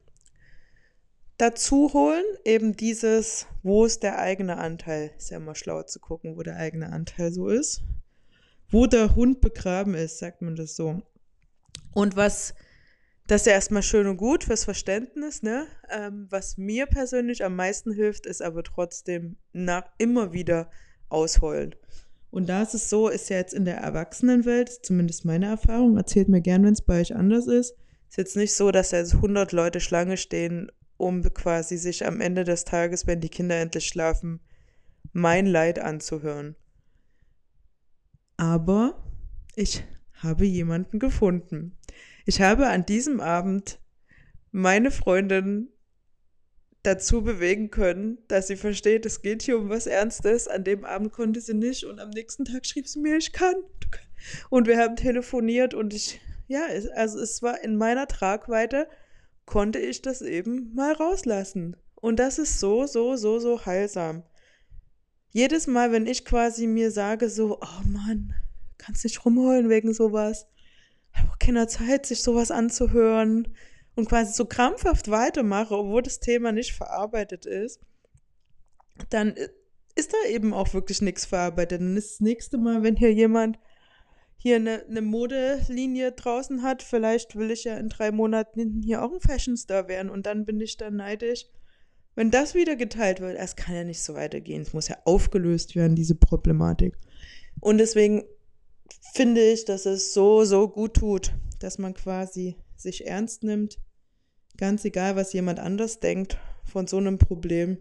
dazu 1.37 1.91
holen, 1.93 2.23
eben 2.45 2.75
dieses, 2.75 3.47
wo 3.63 3.85
ist 3.85 4.03
der 4.03 4.19
eigene 4.19 4.57
Anteil? 4.57 5.11
Ist 5.17 5.31
ja 5.31 5.37
immer 5.37 5.55
schlauer 5.55 5.87
zu 5.87 5.99
gucken, 5.99 6.37
wo 6.37 6.43
der 6.43 6.57
eigene 6.57 6.91
Anteil 6.91 7.31
so 7.31 7.47
ist. 7.47 7.81
Wo 8.69 8.85
der 8.85 9.15
Hund 9.15 9.41
begraben 9.41 9.95
ist, 9.95 10.19
sagt 10.19 10.41
man 10.41 10.55
das 10.55 10.75
so. 10.75 11.01
Und 11.93 12.15
was, 12.15 12.53
das 13.27 13.41
ist 13.41 13.47
ja 13.47 13.53
erstmal 13.53 13.83
schön 13.83 14.07
und 14.07 14.17
gut 14.17 14.43
fürs 14.43 14.63
Verständnis, 14.63 15.41
ne? 15.41 15.67
Ähm, 15.89 16.27
was 16.29 16.57
mir 16.57 16.85
persönlich 16.85 17.43
am 17.43 17.55
meisten 17.55 17.93
hilft, 17.93 18.25
ist 18.25 18.41
aber 18.41 18.63
trotzdem 18.63 19.37
nach 19.53 19.85
immer 19.97 20.33
wieder 20.33 20.69
ausheulen. 21.09 21.75
Und 22.29 22.49
da 22.49 22.61
ist 22.61 22.73
es 22.73 22.89
so, 22.89 23.09
ist 23.09 23.29
ja 23.29 23.37
jetzt 23.37 23.53
in 23.53 23.65
der 23.65 23.77
Erwachsenenwelt, 23.77 24.69
zumindest 24.69 25.25
meine 25.25 25.47
Erfahrung, 25.47 25.97
erzählt 25.97 26.29
mir 26.29 26.41
gern, 26.41 26.63
wenn 26.63 26.73
es 26.73 26.81
bei 26.81 27.01
euch 27.01 27.15
anders 27.15 27.47
ist, 27.47 27.75
ist 28.09 28.17
jetzt 28.17 28.35
nicht 28.35 28.53
so, 28.53 28.71
dass 28.71 28.91
jetzt 28.91 29.15
100 29.15 29.51
Leute 29.51 29.79
Schlange 29.79 30.17
stehen 30.17 30.71
um 31.01 31.23
quasi 31.33 31.77
sich 31.77 32.05
am 32.05 32.21
Ende 32.21 32.43
des 32.43 32.63
Tages, 32.63 33.07
wenn 33.07 33.19
die 33.19 33.29
Kinder 33.29 33.55
endlich 33.55 33.87
schlafen, 33.87 34.39
mein 35.13 35.47
Leid 35.47 35.79
anzuhören. 35.79 36.55
Aber 38.37 39.03
ich 39.55 39.83
habe 40.13 40.45
jemanden 40.45 40.99
gefunden. 40.99 41.77
Ich 42.25 42.41
habe 42.41 42.67
an 42.67 42.85
diesem 42.85 43.19
Abend 43.19 43.79
meine 44.51 44.91
Freundin 44.91 45.69
dazu 46.83 47.21
bewegen 47.21 47.69
können, 47.69 48.17
dass 48.27 48.47
sie 48.47 48.55
versteht, 48.55 49.05
es 49.05 49.21
geht 49.21 49.43
hier 49.43 49.57
um 49.57 49.69
was 49.69 49.87
Ernstes. 49.87 50.47
An 50.47 50.63
dem 50.63 50.83
Abend 50.83 51.11
konnte 51.11 51.41
sie 51.41 51.53
nicht 51.53 51.85
und 51.85 51.99
am 51.99 52.09
nächsten 52.09 52.45
Tag 52.45 52.65
schrieb 52.65 52.87
sie 52.87 52.99
mir, 52.99 53.17
ich 53.17 53.33
kann. 53.33 53.55
Und 54.49 54.67
wir 54.67 54.77
haben 54.77 54.95
telefoniert 54.95 55.73
und 55.73 55.93
ich, 55.93 56.21
ja, 56.47 56.65
also 56.95 57.19
es 57.19 57.41
war 57.41 57.63
in 57.63 57.75
meiner 57.75 58.07
Tragweite 58.07 58.87
konnte 59.45 59.79
ich 59.79 60.01
das 60.01 60.21
eben 60.21 60.73
mal 60.73 60.93
rauslassen. 60.93 61.75
Und 61.95 62.19
das 62.19 62.39
ist 62.39 62.59
so, 62.59 62.85
so, 62.87 63.15
so, 63.15 63.39
so 63.39 63.65
heilsam. 63.65 64.23
Jedes 65.31 65.67
Mal, 65.67 65.91
wenn 65.91 66.07
ich 66.07 66.25
quasi 66.25 66.67
mir 66.67 66.91
sage, 66.91 67.29
so, 67.29 67.59
oh 67.61 67.87
Mann, 67.87 68.33
kannst 68.77 69.03
nicht 69.03 69.23
rumheulen 69.25 69.69
wegen 69.69 69.93
sowas, 69.93 70.47
habe 71.13 71.29
auch 71.29 71.39
keine 71.39 71.67
Zeit, 71.67 72.05
sich 72.05 72.21
sowas 72.21 72.51
anzuhören 72.51 73.55
und 73.95 74.07
quasi 74.09 74.33
so 74.33 74.45
krampfhaft 74.45 75.09
weitermache, 75.11 75.75
obwohl 75.75 76.01
das 76.01 76.19
Thema 76.19 76.51
nicht 76.51 76.73
verarbeitet 76.73 77.45
ist, 77.45 77.81
dann 79.09 79.35
ist 79.95 80.13
da 80.13 80.29
eben 80.29 80.53
auch 80.53 80.73
wirklich 80.73 81.01
nichts 81.01 81.25
verarbeitet. 81.25 81.81
Dann 81.81 81.97
ist 81.97 82.13
das 82.13 82.19
nächste 82.21 82.57
Mal, 82.57 82.83
wenn 82.83 82.95
hier 82.95 83.13
jemand 83.13 83.59
hier 84.37 84.55
eine, 84.55 84.85
eine 84.89 85.01
Modelinie 85.01 86.13
draußen 86.13 86.63
hat, 86.63 86.81
vielleicht 86.81 87.35
will 87.35 87.51
ich 87.51 87.65
ja 87.65 87.77
in 87.77 87.89
drei 87.89 88.11
Monaten 88.11 88.81
hier 88.83 89.03
auch 89.03 89.13
ein 89.13 89.19
Fashion 89.19 89.55
Star 89.55 89.87
werden 89.87 90.09
und 90.09 90.25
dann 90.25 90.45
bin 90.45 90.59
ich 90.59 90.77
dann 90.77 90.95
neidisch. 90.95 91.45
Wenn 92.15 92.31
das 92.31 92.55
wieder 92.55 92.75
geteilt 92.75 93.21
wird, 93.21 93.37
es 93.37 93.55
kann 93.55 93.75
ja 93.75 93.83
nicht 93.83 94.01
so 94.01 94.15
weitergehen. 94.15 94.63
Es 94.63 94.73
muss 94.73 94.87
ja 94.87 94.97
aufgelöst 95.05 95.75
werden, 95.75 95.95
diese 95.95 96.15
Problematik. 96.15 96.97
Und 97.59 97.77
deswegen 97.77 98.23
finde 99.13 99.41
ich, 99.41 99.65
dass 99.65 99.85
es 99.85 100.13
so, 100.13 100.43
so 100.43 100.67
gut 100.67 100.95
tut, 100.95 101.33
dass 101.59 101.77
man 101.77 101.93
quasi 101.93 102.55
sich 102.75 103.05
ernst 103.05 103.43
nimmt, 103.43 103.77
ganz 104.57 104.85
egal, 104.85 105.15
was 105.15 105.33
jemand 105.33 105.59
anders 105.59 105.99
denkt 105.99 106.37
von 106.63 106.87
so 106.87 106.97
einem 106.97 107.17
Problem 107.17 107.77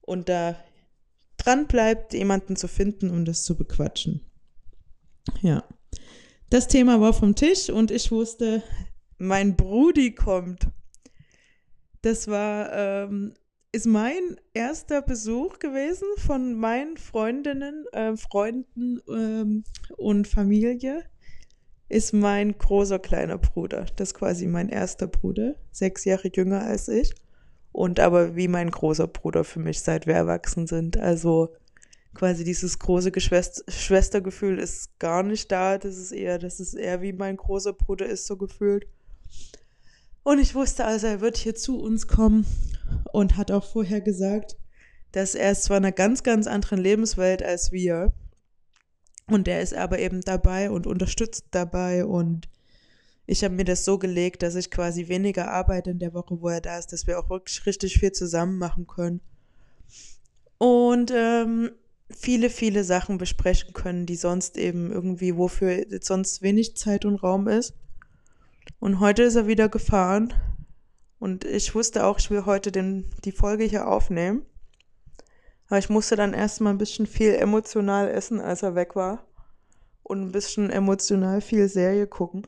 und 0.00 0.28
da 0.28 0.56
dran 1.36 1.66
bleibt, 1.66 2.12
jemanden 2.12 2.56
zu 2.56 2.68
finden, 2.68 3.10
um 3.10 3.24
das 3.24 3.44
zu 3.44 3.56
bequatschen. 3.56 4.22
Ja. 5.42 5.64
Das 6.50 6.66
Thema 6.66 7.00
war 7.00 7.12
vom 7.12 7.34
Tisch 7.34 7.68
und 7.68 7.90
ich 7.90 8.10
wusste, 8.10 8.62
mein 9.18 9.56
Brudi 9.56 10.14
kommt. 10.14 10.68
Das 12.02 12.28
war, 12.28 12.72
ähm, 12.72 13.34
ist 13.78 13.86
mein 13.86 14.40
erster 14.54 15.02
Besuch 15.02 15.60
gewesen 15.60 16.08
von 16.16 16.54
meinen 16.54 16.96
Freundinnen, 16.96 17.86
äh, 17.92 18.16
Freunden 18.16 19.00
ähm, 19.08 19.62
und 19.96 20.26
Familie. 20.26 21.04
Ist 21.88 22.12
mein 22.12 22.58
großer 22.58 22.98
kleiner 22.98 23.38
Bruder. 23.38 23.86
Das 23.94 24.08
ist 24.08 24.14
quasi 24.14 24.48
mein 24.48 24.68
erster 24.68 25.06
Bruder, 25.06 25.54
sechs 25.70 26.04
Jahre 26.04 26.28
jünger 26.34 26.62
als 26.64 26.88
ich. 26.88 27.14
Und 27.70 28.00
aber 28.00 28.34
wie 28.34 28.48
mein 28.48 28.72
großer 28.72 29.06
Bruder 29.06 29.44
für 29.44 29.60
mich, 29.60 29.80
seit 29.80 30.08
wir 30.08 30.14
erwachsen 30.14 30.66
sind. 30.66 30.96
Also 30.96 31.54
quasi 32.14 32.42
dieses 32.42 32.80
große 32.80 33.12
Schwestergefühl 33.20 34.58
ist 34.58 34.98
gar 34.98 35.22
nicht 35.22 35.52
da. 35.52 35.78
Das 35.78 35.96
ist 35.96 36.10
eher, 36.10 36.40
das 36.40 36.58
ist 36.58 36.74
eher 36.74 37.00
wie 37.00 37.12
mein 37.12 37.36
großer 37.36 37.74
Bruder 37.74 38.06
ist, 38.06 38.26
so 38.26 38.36
gefühlt. 38.36 38.88
Und 40.24 40.40
ich 40.40 40.56
wusste 40.56 40.84
also, 40.84 41.06
er 41.06 41.20
wird 41.20 41.36
hier 41.36 41.54
zu 41.54 41.78
uns 41.78 42.08
kommen 42.08 42.44
und 43.12 43.36
hat 43.36 43.50
auch 43.50 43.64
vorher 43.64 44.00
gesagt, 44.00 44.56
dass 45.12 45.34
er 45.34 45.52
ist 45.52 45.64
zwar 45.64 45.78
in 45.78 45.84
einer 45.84 45.92
ganz, 45.92 46.22
ganz 46.22 46.46
anderen 46.46 46.78
Lebenswelt 46.78 47.42
als 47.42 47.72
wir. 47.72 48.12
Und 49.26 49.48
er 49.48 49.60
ist 49.60 49.74
aber 49.74 49.98
eben 49.98 50.20
dabei 50.22 50.70
und 50.70 50.86
unterstützt 50.86 51.46
dabei. 51.50 52.04
Und 52.04 52.48
ich 53.26 53.44
habe 53.44 53.54
mir 53.54 53.64
das 53.64 53.84
so 53.84 53.98
gelegt, 53.98 54.42
dass 54.42 54.54
ich 54.54 54.70
quasi 54.70 55.08
weniger 55.08 55.50
arbeite 55.50 55.90
in 55.90 55.98
der 55.98 56.14
Woche, 56.14 56.40
wo 56.40 56.48
er 56.48 56.60
da 56.60 56.78
ist, 56.78 56.92
dass 56.92 57.06
wir 57.06 57.18
auch 57.18 57.28
wirklich 57.30 57.66
richtig 57.66 57.98
viel 57.98 58.12
zusammen 58.12 58.58
machen 58.58 58.86
können. 58.86 59.20
Und 60.58 61.12
ähm, 61.14 61.70
viele, 62.10 62.50
viele 62.50 62.84
Sachen 62.84 63.18
besprechen 63.18 63.72
können, 63.74 64.06
die 64.06 64.16
sonst 64.16 64.56
eben 64.56 64.90
irgendwie, 64.90 65.36
wofür 65.36 65.84
sonst 66.00 66.42
wenig 66.42 66.76
Zeit 66.76 67.04
und 67.04 67.16
Raum 67.16 67.48
ist. 67.48 67.74
Und 68.80 69.00
heute 69.00 69.22
ist 69.22 69.34
er 69.34 69.46
wieder 69.46 69.68
gefahren 69.68 70.32
Und 71.18 71.44
ich 71.44 71.74
wusste 71.74 72.04
auch, 72.04 72.18
ich 72.18 72.30
will 72.30 72.46
heute 72.46 72.70
den, 72.70 73.10
die 73.24 73.32
Folge 73.32 73.64
hier 73.64 73.88
aufnehmen. 73.88 74.46
Aber 75.68 75.78
ich 75.78 75.90
musste 75.90 76.16
dann 76.16 76.32
erstmal 76.32 76.72
ein 76.72 76.78
bisschen 76.78 77.06
viel 77.06 77.34
emotional 77.34 78.08
essen, 78.08 78.40
als 78.40 78.62
er 78.62 78.74
weg 78.74 78.96
war. 78.96 79.26
Und 80.02 80.22
ein 80.22 80.32
bisschen 80.32 80.70
emotional 80.70 81.40
viel 81.40 81.68
Serie 81.68 82.06
gucken 82.06 82.46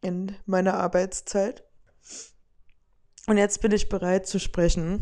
in 0.00 0.36
meiner 0.46 0.74
Arbeitszeit. 0.74 1.64
Und 3.26 3.38
jetzt 3.38 3.60
bin 3.60 3.72
ich 3.72 3.88
bereit 3.88 4.26
zu 4.26 4.38
sprechen, 4.38 5.00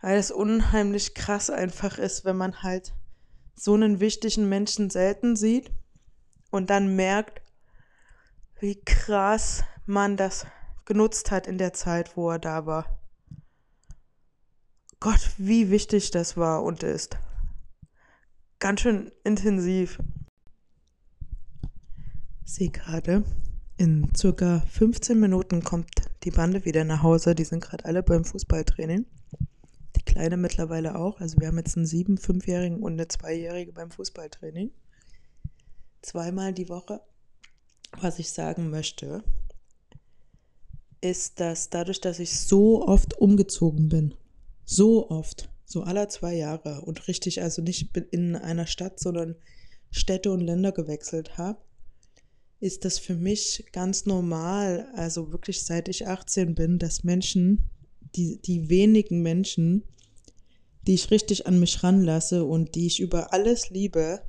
weil 0.00 0.18
es 0.18 0.30
unheimlich 0.30 1.14
krass 1.14 1.50
einfach 1.50 1.98
ist, 1.98 2.24
wenn 2.24 2.36
man 2.36 2.62
halt 2.62 2.94
so 3.54 3.74
einen 3.74 4.00
wichtigen 4.00 4.48
Menschen 4.48 4.90
selten 4.90 5.36
sieht 5.36 5.70
und 6.50 6.68
dann 6.68 6.94
merkt, 6.94 7.40
wie 8.60 8.82
krass 8.84 9.64
man 9.86 10.16
das 10.16 10.46
genutzt 10.86 11.30
hat 11.30 11.46
in 11.46 11.58
der 11.58 11.74
Zeit, 11.74 12.16
wo 12.16 12.30
er 12.30 12.38
da 12.38 12.64
war. 12.64 12.98
Gott, 15.00 15.32
wie 15.36 15.70
wichtig 15.70 16.10
das 16.10 16.36
war 16.36 16.62
und 16.62 16.82
ist. 16.82 17.18
Ganz 18.58 18.80
schön 18.80 19.12
intensiv. 19.22 19.98
Sehe 22.44 22.70
gerade, 22.70 23.22
in 23.76 24.10
circa 24.16 24.60
15 24.60 25.20
Minuten 25.20 25.62
kommt 25.62 25.90
die 26.24 26.30
Bande 26.30 26.64
wieder 26.64 26.84
nach 26.84 27.02
Hause. 27.02 27.34
Die 27.34 27.44
sind 27.44 27.62
gerade 27.62 27.84
alle 27.84 28.02
beim 28.02 28.24
Fußballtraining. 28.24 29.04
Die 29.96 30.04
Kleine 30.04 30.38
mittlerweile 30.38 30.96
auch. 30.96 31.20
Also 31.20 31.38
wir 31.38 31.48
haben 31.48 31.58
jetzt 31.58 31.76
einen 31.76 31.86
sieben-, 31.86 32.16
fünfjährigen 32.16 32.82
und 32.82 32.94
eine 32.94 33.08
zweijährige 33.08 33.72
beim 33.72 33.90
Fußballtraining. 33.90 34.70
Zweimal 36.00 36.54
die 36.54 36.68
Woche. 36.70 37.02
Was 38.00 38.18
ich 38.18 38.32
sagen 38.32 38.70
möchte, 38.70 39.22
ist, 41.10 41.40
dass 41.40 41.70
dadurch, 41.70 42.00
dass 42.00 42.18
ich 42.18 42.38
so 42.38 42.86
oft 42.86 43.18
umgezogen 43.18 43.88
bin, 43.88 44.14
so 44.64 45.10
oft, 45.10 45.48
so 45.64 45.82
alle 45.82 46.08
zwei 46.08 46.34
Jahre 46.34 46.82
und 46.82 47.08
richtig, 47.08 47.42
also 47.42 47.62
nicht 47.62 47.96
in 48.10 48.36
einer 48.36 48.66
Stadt, 48.66 49.00
sondern 49.00 49.36
Städte 49.90 50.30
und 50.32 50.40
Länder 50.40 50.72
gewechselt 50.72 51.38
habe, 51.38 51.58
ist 52.60 52.84
das 52.84 52.98
für 52.98 53.14
mich 53.14 53.66
ganz 53.72 54.06
normal, 54.06 54.88
also 54.94 55.32
wirklich 55.32 55.62
seit 55.62 55.88
ich 55.88 56.06
18 56.06 56.54
bin, 56.54 56.78
dass 56.78 57.04
Menschen, 57.04 57.68
die, 58.14 58.40
die 58.40 58.68
wenigen 58.68 59.22
Menschen, 59.22 59.84
die 60.86 60.94
ich 60.94 61.10
richtig 61.10 61.46
an 61.46 61.60
mich 61.60 61.82
ranlasse 61.82 62.44
und 62.44 62.74
die 62.74 62.86
ich 62.86 63.00
über 63.00 63.32
alles 63.32 63.70
liebe 63.70 64.22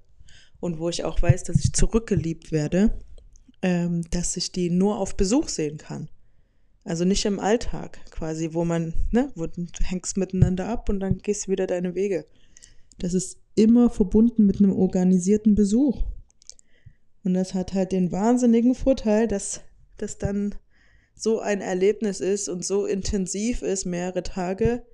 und 0.60 0.80
wo 0.80 0.90
ich 0.90 1.04
auch 1.04 1.22
weiß, 1.22 1.44
dass 1.44 1.63
ich 1.63 1.74
zurückgeliebt 1.74 2.52
werde, 2.52 3.00
ähm, 3.62 4.04
dass 4.12 4.36
ich 4.38 4.52
die 4.52 4.70
nur 4.70 5.00
auf 5.00 5.16
Besuch 5.16 5.48
sehen 5.48 5.78
kann. 5.78 6.10
Also 6.88 7.04
nicht 7.04 7.26
im 7.26 7.41
Alltag 7.41 8.00
quasi, 8.12 8.54
wo 8.54 8.63
man, 8.63 8.93
ne, 9.12 9.30
wo 9.36 9.45
du 9.45 9.67
hängst 9.84 10.15
miteinander 10.15 10.69
ab 10.69 10.88
und 10.88 11.02
dann 11.02 11.17
gehst 11.17 11.45
du 11.45 11.52
wieder 11.52 11.67
deine 11.67 11.95
Wege. 11.95 12.26
Das 12.97 13.13
ist 13.13 13.39
immer 13.56 13.89
verbunden 13.89 14.45
mit 14.45 14.60
einem 14.60 14.71
organisierten 14.71 15.54
Besuch. 15.54 16.02
Und 17.26 17.34
das 17.34 17.54
hat 17.54 17.73
halt 17.73 17.91
den 17.91 18.13
wahnsinnigen 18.13 18.73
Vorteil, 18.73 19.28
dass 19.28 19.60
das 19.97 20.17
dann 20.17 20.56
so 21.13 21.41
ein 21.41 21.60
Erlebnis 21.60 22.21
ist 22.21 22.47
und 22.47 22.63
so 22.63 22.86
intensiv 22.86 23.63
ist, 23.63 23.84
mehrere 23.84 24.23
Tage. 24.23 24.86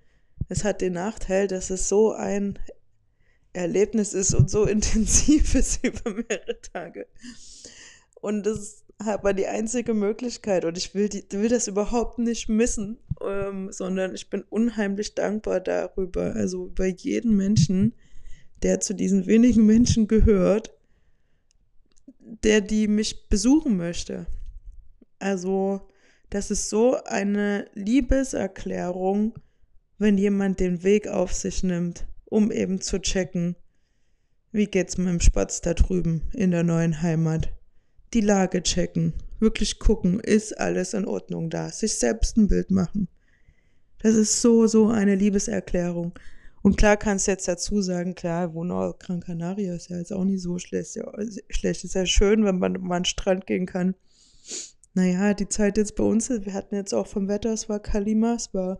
Es 0.49 0.63
hat 0.63 0.81
den 0.81 0.93
Nachteil, 0.93 1.47
dass 1.47 1.69
es 1.69 1.89
so 1.89 2.11
ein 2.11 2.57
Erlebnis 3.53 4.15
ist 4.15 4.33
und 4.33 4.49
so 4.49 4.65
intensiv 4.65 5.53
ist 5.53 5.83
über 5.85 6.09
mehrere 6.09 6.59
Tage. 6.59 7.05
Und 8.19 8.47
das 8.47 8.82
aber 8.97 9.33
die 9.33 9.47
einzige 9.47 9.93
Möglichkeit 9.93 10.65
und 10.65 10.77
ich 10.77 10.93
will, 10.95 11.09
die, 11.09 11.25
will 11.31 11.49
das 11.49 11.67
überhaupt 11.67 12.19
nicht 12.19 12.49
missen, 12.49 12.97
ähm, 13.21 13.71
sondern 13.71 14.15
ich 14.15 14.29
bin 14.29 14.43
unheimlich 14.43 15.15
dankbar 15.15 15.59
darüber, 15.59 16.33
also 16.35 16.67
über 16.67 16.85
jeden 16.85 17.35
Menschen, 17.35 17.93
der 18.61 18.79
zu 18.79 18.93
diesen 18.93 19.25
wenigen 19.25 19.65
Menschen 19.65 20.07
gehört, 20.07 20.71
der 22.19 22.61
die 22.61 22.87
mich 22.87 23.27
besuchen 23.29 23.77
möchte. 23.77 24.25
Also, 25.19 25.81
das 26.29 26.49
ist 26.51 26.69
so 26.69 26.95
eine 27.03 27.67
Liebeserklärung, 27.73 29.35
wenn 29.97 30.17
jemand 30.17 30.59
den 30.59 30.83
Weg 30.83 31.07
auf 31.07 31.33
sich 31.33 31.63
nimmt, 31.63 32.05
um 32.25 32.51
eben 32.51 32.81
zu 32.81 32.99
checken, 32.99 33.55
wie 34.51 34.65
geht's 34.65 34.97
meinem 34.97 35.19
Spatz 35.19 35.61
da 35.61 35.73
drüben 35.73 36.23
in 36.33 36.51
der 36.51 36.63
neuen 36.63 37.01
Heimat. 37.01 37.51
Die 38.13 38.21
Lage 38.21 38.61
checken, 38.61 39.13
wirklich 39.39 39.79
gucken, 39.79 40.19
ist 40.19 40.59
alles 40.59 40.93
in 40.93 41.05
Ordnung 41.05 41.49
da, 41.49 41.69
sich 41.69 41.95
selbst 41.95 42.37
ein 42.37 42.47
Bild 42.47 42.71
machen. 42.71 43.07
Das 43.99 44.15
ist 44.15 44.41
so, 44.41 44.67
so 44.67 44.89
eine 44.89 45.15
Liebeserklärung. 45.15 46.13
Und 46.61 46.77
klar 46.77 46.95
kannst 46.95 47.27
du 47.27 47.31
jetzt 47.31 47.47
dazu 47.47 47.81
sagen, 47.81 48.15
klar, 48.15 48.53
Wohnort 48.53 49.01
Gran 49.01 49.21
Canaria 49.21 49.73
ist 49.73 49.89
ja 49.89 49.97
jetzt 49.97 50.13
auch 50.13 50.23
nicht 50.23 50.41
so 50.41 50.59
schlecht. 50.59 50.97
Schlecht 51.49 51.83
ist 51.83 51.95
ja 51.95 52.05
schön, 52.05 52.45
wenn 52.45 52.59
man 52.59 52.73
mal 52.81 52.97
an 52.97 53.01
den 53.01 53.05
Strand 53.05 53.47
gehen 53.47 53.65
kann. 53.65 53.95
Naja, 54.93 55.33
die 55.33 55.49
Zeit 55.49 55.77
jetzt 55.77 55.95
bei 55.95 56.03
uns, 56.03 56.29
wir 56.29 56.53
hatten 56.53 56.75
jetzt 56.75 56.93
auch 56.93 57.07
vom 57.07 57.27
Wetter, 57.27 57.51
es 57.51 57.67
war 57.67 57.79
Kalima, 57.79 58.35
es 58.35 58.53
war 58.53 58.79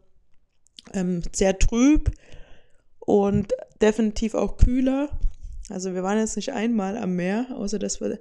ähm, 0.94 1.22
sehr 1.34 1.58
trüb 1.58 2.12
und 3.00 3.54
definitiv 3.82 4.36
auch 4.36 4.58
kühler. 4.58 5.10
Also 5.70 5.94
wir 5.94 6.04
waren 6.04 6.20
jetzt 6.20 6.36
nicht 6.36 6.54
einmal 6.54 6.98
am 6.98 7.16
Meer, 7.16 7.48
außer 7.56 7.80
dass 7.80 8.00
wir 8.00 8.20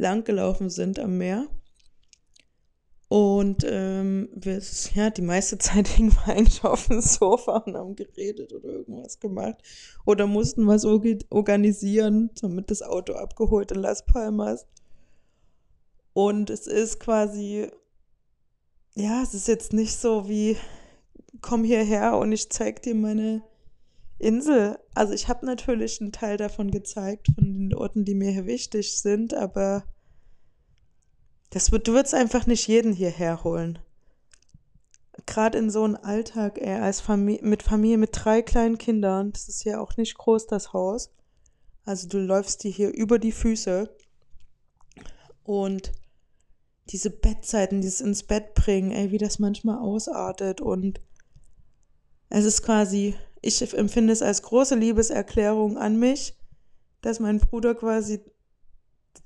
lang 0.00 0.24
gelaufen 0.24 0.70
sind 0.70 0.98
am 0.98 1.18
Meer. 1.18 1.46
Und 3.08 3.64
ähm, 3.68 4.28
wir, 4.34 4.62
ja, 4.94 5.10
die 5.10 5.22
meiste 5.22 5.58
Zeit 5.58 5.88
hingen 5.96 6.12
wir 6.12 6.28
eigentlich 6.34 6.62
auf 6.64 6.86
dem 6.86 7.00
Sofa 7.00 7.58
und 7.58 7.76
haben 7.76 7.96
geredet 7.96 8.52
oder 8.52 8.68
irgendwas 8.68 9.18
gemacht. 9.18 9.56
Oder 10.06 10.26
mussten 10.26 10.66
was 10.66 10.84
organisieren, 10.84 12.30
damit 12.40 12.70
das 12.70 12.82
Auto 12.82 13.14
abgeholt 13.14 13.72
in 13.72 13.80
Las 13.80 14.06
Palmas. 14.06 14.66
Und 16.12 16.50
es 16.50 16.66
ist 16.66 17.00
quasi, 17.00 17.68
ja, 18.94 19.22
es 19.22 19.34
ist 19.34 19.48
jetzt 19.48 19.72
nicht 19.72 19.96
so 19.96 20.28
wie, 20.28 20.56
komm 21.40 21.64
hierher 21.64 22.16
und 22.16 22.32
ich 22.32 22.50
zeig 22.50 22.82
dir 22.82 22.94
meine 22.94 23.42
Insel. 24.20 24.78
Also 24.94 25.12
ich 25.12 25.28
habe 25.28 25.46
natürlich 25.46 26.00
einen 26.00 26.12
Teil 26.12 26.36
davon 26.36 26.70
gezeigt, 26.70 27.28
von 27.34 27.44
den 27.44 27.74
Orten, 27.74 28.04
die 28.04 28.14
mir 28.14 28.30
hier 28.30 28.46
wichtig 28.46 29.00
sind, 29.00 29.34
aber 29.34 29.84
das 31.50 31.72
wird, 31.72 31.88
du 31.88 31.92
würdest 31.92 32.14
einfach 32.14 32.46
nicht 32.46 32.68
jeden 32.68 32.92
hierher 32.92 33.42
holen. 33.42 33.78
Gerade 35.26 35.58
in 35.58 35.70
so 35.70 35.84
einem 35.84 35.96
Alltag, 35.96 36.58
ey, 36.58 36.80
als 36.80 37.00
Familie, 37.00 37.42
mit 37.44 37.62
Familie 37.62 37.98
mit 37.98 38.10
drei 38.12 38.42
kleinen 38.42 38.78
Kindern, 38.78 39.32
das 39.32 39.48
ist 39.48 39.64
ja 39.64 39.80
auch 39.80 39.96
nicht 39.96 40.16
groß, 40.16 40.46
das 40.46 40.72
Haus. 40.72 41.10
Also 41.84 42.08
du 42.08 42.18
läufst 42.18 42.62
dir 42.62 42.70
hier 42.70 42.90
über 42.90 43.18
die 43.18 43.32
Füße 43.32 43.90
und 45.42 45.92
diese 46.90 47.10
Bettzeiten, 47.10 47.80
dieses 47.80 48.00
ins 48.00 48.22
Bett 48.22 48.54
bringen, 48.54 48.92
ey, 48.92 49.10
wie 49.10 49.18
das 49.18 49.38
manchmal 49.38 49.78
ausartet 49.78 50.60
und 50.60 51.00
es 52.28 52.44
ist 52.44 52.62
quasi, 52.62 53.16
ich 53.42 53.74
empfinde 53.74 54.12
es 54.12 54.22
als 54.22 54.42
große 54.42 54.74
Liebeserklärung 54.74 55.78
an 55.78 55.98
mich, 55.98 56.36
dass 57.00 57.20
mein 57.20 57.38
Bruder 57.38 57.74
quasi 57.74 58.20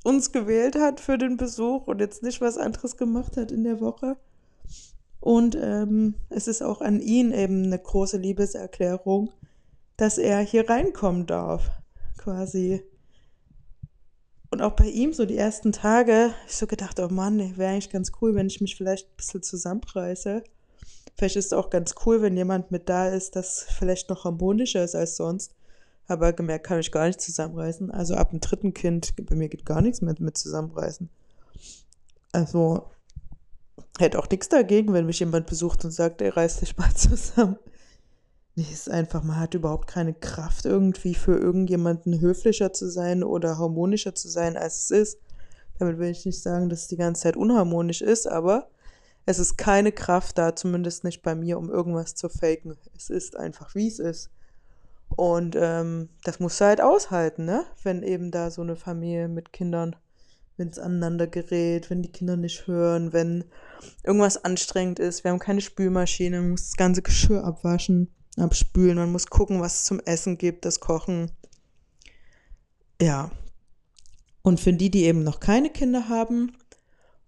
uns 0.05 0.33
gewählt 0.33 0.77
hat 0.77 1.01
für 1.01 1.19
den 1.19 1.37
Besuch 1.37 1.87
und 1.87 2.01
jetzt 2.01 2.23
nicht 2.23 2.41
was 2.41 2.59
anderes 2.59 2.97
gemacht 2.97 3.37
hat 3.37 3.51
in 3.51 3.65
der 3.65 3.81
Woche. 3.81 4.17
Und 5.21 5.57
ähm, 5.61 6.15
es 6.29 6.47
ist 6.47 6.63
auch 6.63 6.81
an 6.81 7.01
ihn 7.01 7.33
eben 7.33 7.65
eine 7.65 7.79
große 7.79 8.19
Liebeserklärung, 8.19 9.33
dass 9.97 10.19
er 10.19 10.41
hier 10.41 10.69
reinkommen 10.69 11.27
darf, 11.27 11.71
quasi. 12.19 12.83
Und 14.51 14.61
auch 14.61 14.77
bei 14.77 14.87
ihm 14.87 15.13
so 15.13 15.25
die 15.25 15.39
ersten 15.39 15.73
Tage, 15.73 16.35
ich 16.47 16.57
so 16.57 16.67
gedacht, 16.67 17.01
oh 17.01 17.09
Mann, 17.09 17.57
wäre 17.57 17.73
eigentlich 17.73 17.91
ganz 17.91 18.13
cool, 18.21 18.35
wenn 18.35 18.47
ich 18.47 18.61
mich 18.61 18.77
vielleicht 18.77 19.09
ein 19.09 19.17
bisschen 19.17 19.43
zusammenreiße. 19.43 20.45
Vielleicht 21.17 21.37
ist 21.37 21.47
es 21.47 21.53
auch 21.53 21.71
ganz 21.71 21.95
cool, 22.05 22.23
wenn 22.23 22.37
jemand 22.37 22.71
mit 22.71 22.89
da 22.89 23.09
ist, 23.09 23.37
das 23.37 23.67
vielleicht 23.69 24.11
noch 24.11 24.25
harmonischer 24.25 24.83
ist 24.83 24.95
als 24.95 25.17
sonst. 25.17 25.55
Aber 26.07 26.33
gemerkt, 26.33 26.67
kann 26.67 26.81
ich 26.81 26.93
gar 26.93 27.07
nicht 27.07 27.21
zusammenreißen. 27.21 27.91
Also 27.91 28.15
ab 28.15 28.31
dem 28.31 28.41
dritten 28.41 28.75
Kind, 28.75 29.15
bei 29.25 29.35
mir 29.35 29.49
geht 29.49 29.65
gar 29.65 29.81
nichts 29.81 30.03
mehr 30.03 30.15
mit 30.19 30.37
zusammenreißen. 30.37 31.09
Also 32.33 32.91
hätte 33.99 34.19
auch 34.19 34.29
nichts 34.29 34.49
dagegen, 34.49 34.93
wenn 34.93 35.07
mich 35.07 35.21
jemand 35.21 35.47
besucht 35.47 35.85
und 35.85 35.93
sagt, 35.93 36.21
er 36.21 36.37
reißt 36.37 36.61
dich 36.61 36.77
mal 36.77 36.93
zusammen. 36.95 37.59
Nee, 38.57 38.67
ist 38.73 38.91
einfach, 38.91 39.23
man 39.25 39.41
hat 39.41 39.55
überhaupt 39.55 39.89
keine 39.89 40.15
Kraft 40.15 40.65
irgendwie 40.65 41.15
für 41.15 41.37
irgendjemanden 41.37 42.21
höflicher 42.21 42.73
zu 42.73 42.89
sein 42.89 43.25
oder 43.25 43.59
harmonischer 43.59 44.15
zu 44.15 44.29
sein, 44.29 44.57
als 44.57 44.85
es 44.85 44.91
ist. 44.91 45.19
Damit 45.79 45.99
will 45.99 46.11
ich 46.11 46.25
nicht 46.25 46.41
sagen, 46.41 46.69
dass 46.69 46.83
es 46.83 46.89
die 46.89 46.97
ganze 46.97 47.23
Zeit 47.23 47.37
unharmonisch 47.37 48.01
ist, 48.01 48.29
aber 48.29 48.69
es 49.27 49.39
ist 49.39 49.57
keine 49.57 49.93
Kraft 49.93 50.39
da, 50.39 50.55
zumindest 50.55 51.05
nicht 51.05 51.23
bei 51.23 51.35
mir, 51.35 51.59
um 51.59 51.71
irgendwas 51.71 52.15
zu 52.15 52.29
faken. 52.29 52.77
Es 52.97 53.11
ist 53.11 53.37
einfach, 53.37 53.75
wie 53.75 53.89
es 53.89 53.99
ist. 53.99 54.31
Und 55.17 55.57
ähm, 55.59 56.09
das 56.25 56.41
musst 56.41 56.61
du 56.61 56.65
halt 56.65 56.81
aushalten, 56.81 57.45
ne? 57.45 57.65
Wenn 57.83 58.03
eben 58.03 58.31
da 58.31 58.51
so 58.51 58.63
eine 58.63 58.77
Familie 58.77 59.29
mit 59.29 59.53
Kindern 59.53 59.97
wenn 60.57 60.69
es 60.69 60.79
aneinander 60.79 61.27
gerät, 61.27 61.91
wenn 61.91 62.03
die 62.03 62.13
Kinder 62.13 62.37
nicht 62.37 62.67
hören, 62.67 63.13
wenn 63.13 63.45
irgendwas 64.03 64.45
anstrengend 64.45 64.99
ist. 64.99 65.25
Wir 65.25 65.31
haben 65.31 65.39
keine 65.39 65.61
Spülmaschine, 65.61 66.41
man 66.41 66.51
muss 66.51 66.67
das 66.67 66.77
ganze 66.77 67.03
Geschirr 67.03 67.45
abwaschen, 67.45 68.09
abspülen, 68.37 68.97
man 68.97 69.13
muss 69.13 69.27
gucken, 69.27 69.61
was 69.61 69.81
es 69.81 69.85
zum 69.85 70.01
Essen 70.01 70.39
gibt, 70.39 70.65
das 70.65 70.81
Kochen. 70.81 71.31
Ja. 73.01 73.31
Und 74.43 74.61
für 74.61 74.73
die, 74.73 74.91
die 74.91 75.05
eben 75.05 75.25
noch 75.25 75.41
keine 75.41 75.71
Kinder 75.71 76.09
haben 76.09 76.53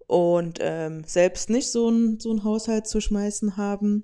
und 0.06 0.58
ähm, 0.60 1.04
selbst 1.04 1.50
nicht 1.50 1.70
so 1.70 1.88
ein, 1.88 2.20
so 2.20 2.32
ein 2.32 2.44
Haushalt 2.44 2.86
zu 2.86 3.00
schmeißen 3.00 3.56
haben, 3.56 4.02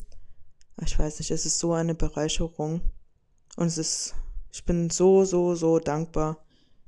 ich 0.80 0.98
weiß 0.98 1.18
nicht, 1.18 1.30
es 1.30 1.46
ist 1.46 1.58
so 1.58 1.72
eine 1.72 1.94
Bereicherung. 1.94 2.80
Und 3.56 3.66
es 3.66 3.78
ist, 3.78 4.14
ich 4.52 4.64
bin 4.64 4.90
so, 4.90 5.24
so, 5.24 5.54
so 5.54 5.78
dankbar, 5.78 6.44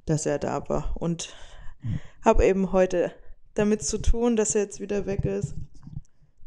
dass 0.07 0.27
er 0.27 0.39
da 0.39 0.69
war. 0.69 0.97
Und 0.97 1.35
habe 2.23 2.45
eben 2.45 2.73
heute 2.73 3.13
damit 3.55 3.83
zu 3.83 3.99
tun, 3.99 4.37
dass 4.37 4.55
er 4.55 4.63
jetzt 4.63 4.81
wieder 4.81 5.07
weg 5.07 5.25
ist. 5.25 5.55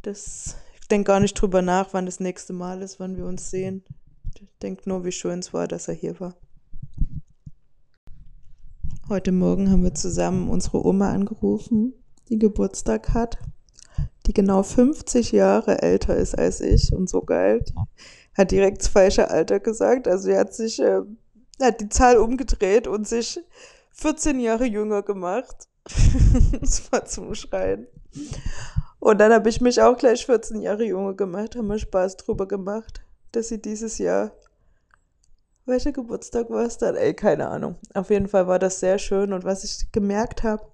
Das, 0.02 0.56
ich 0.82 0.88
denke 0.88 1.08
gar 1.08 1.20
nicht 1.20 1.36
drüber 1.36 1.62
nach, 1.62 1.94
wann 1.94 2.06
das 2.06 2.20
nächste 2.20 2.54
Mal 2.54 2.82
ist, 2.82 3.00
wann 3.00 3.18
wir 3.18 3.26
uns 3.26 3.50
sehen. 3.50 3.84
Ich 4.36 4.58
denke 4.62 4.90
nur, 4.90 5.06
wie 5.06 5.12
schön 5.12 5.40
es 5.40 5.54
war, 5.54 5.68
dass 5.68 5.88
er 5.88 5.94
hier 5.94 6.20
war. 6.20 6.36
Heute 9.10 9.32
Morgen 9.32 9.72
haben 9.72 9.84
wir 9.84 9.94
zusammen 9.94 10.50
unsere 10.50 10.86
Oma 10.86 11.14
angerufen, 11.14 11.94
die 12.30 12.40
Geburtstag 12.40 13.14
hat, 13.14 13.38
die 14.26 14.34
genau 14.34 14.64
50 14.64 15.32
Jahre 15.32 15.82
älter 15.82 16.16
ist 16.16 16.38
als 16.38 16.62
ich 16.62 16.94
und 16.94 17.10
so 17.10 17.22
geil. 17.22 17.64
Hat 18.38 18.52
direkt 18.52 18.82
das 18.82 18.90
falsche 18.90 19.32
Alter 19.32 19.60
gesagt. 19.60 20.08
Also 20.08 20.30
er 20.30 20.42
hat 20.42 20.54
sich, 20.54 20.80
äh, 20.80 21.02
hat 21.62 21.82
die 21.82 21.90
Zahl 21.90 22.18
umgedreht 22.18 22.88
und 22.88 23.08
sich 23.08 23.40
14 23.92 24.40
Jahre 24.40 24.66
jünger 24.66 25.02
gemacht. 25.02 25.68
das 26.62 26.92
war 26.92 27.06
zum 27.06 27.34
Schreien. 27.34 27.88
Und 29.00 29.20
dann 29.20 29.32
habe 29.32 29.50
ich 29.50 29.62
mich 29.62 29.82
auch 29.82 29.98
gleich 29.98 30.26
14 30.26 30.62
Jahre 30.62 30.84
jünger 30.84 31.14
gemacht, 31.14 31.56
haben 31.56 31.68
wir 31.68 31.80
Spaß 31.80 32.18
drüber 32.18 32.48
gemacht, 32.48 33.02
dass 33.32 33.48
sie 33.48 33.62
dieses 33.62 33.98
Jahr. 33.98 34.32
Welcher 35.66 35.92
Geburtstag 35.92 36.50
war 36.50 36.66
es 36.66 36.78
dann? 36.78 36.96
Ey, 36.96 37.14
keine 37.14 37.50
Ahnung. 37.50 37.76
Auf 37.94 38.10
jeden 38.10 38.28
Fall 38.28 38.48
war 38.48 38.58
das 38.58 38.80
sehr 38.80 39.00
schön 39.00 39.34
und 39.34 39.44
was 39.44 39.64
ich 39.64 39.92
gemerkt 39.92 40.44
habe 40.44 40.66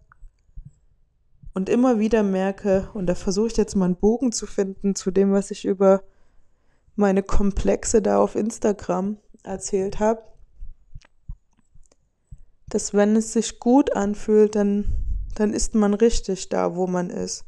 und 1.54 1.70
immer 1.70 2.00
wieder 2.00 2.24
merke, 2.24 2.90
und 2.94 3.08
da 3.08 3.16
versuche 3.16 3.48
ich 3.48 3.58
jetzt 3.58 3.76
mal 3.76 3.86
einen 3.86 3.96
Bogen 3.96 4.32
zu 4.32 4.46
finden 4.46 4.96
zu 4.96 5.12
dem, 5.12 5.32
was 5.32 5.52
ich 5.52 5.66
über 5.66 6.04
meine 6.96 7.24
Komplexe 7.24 8.02
da 8.02 8.20
auf 8.20 8.36
Instagram 8.36 9.18
erzählt 9.44 10.00
habe, 10.00 10.24
dass 12.68 12.94
wenn 12.94 13.16
es 13.16 13.34
sich 13.34 13.60
gut 13.60 13.96
anfühlt, 13.96 14.56
dann, 14.56 14.86
dann 15.36 15.54
ist 15.54 15.76
man 15.76 15.94
richtig 15.94 16.50
da, 16.50 16.76
wo 16.76 16.88
man 16.88 17.10
ist. 17.10 17.46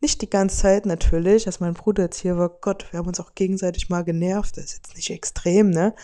Nicht 0.00 0.22
die 0.22 0.30
ganze 0.30 0.58
Zeit 0.58 0.86
natürlich, 0.86 1.46
als 1.46 1.60
mein 1.60 1.74
Bruder 1.74 2.04
jetzt 2.04 2.20
hier 2.20 2.36
war, 2.36 2.48
Gott, 2.48 2.86
wir 2.92 2.98
haben 2.98 3.08
uns 3.08 3.20
auch 3.20 3.34
gegenseitig 3.34 3.88
mal 3.88 4.04
genervt, 4.04 4.56
das 4.56 4.66
ist 4.66 4.76
jetzt 4.76 4.96
nicht 4.96 5.10
extrem, 5.10 5.70
ne? 5.70 5.94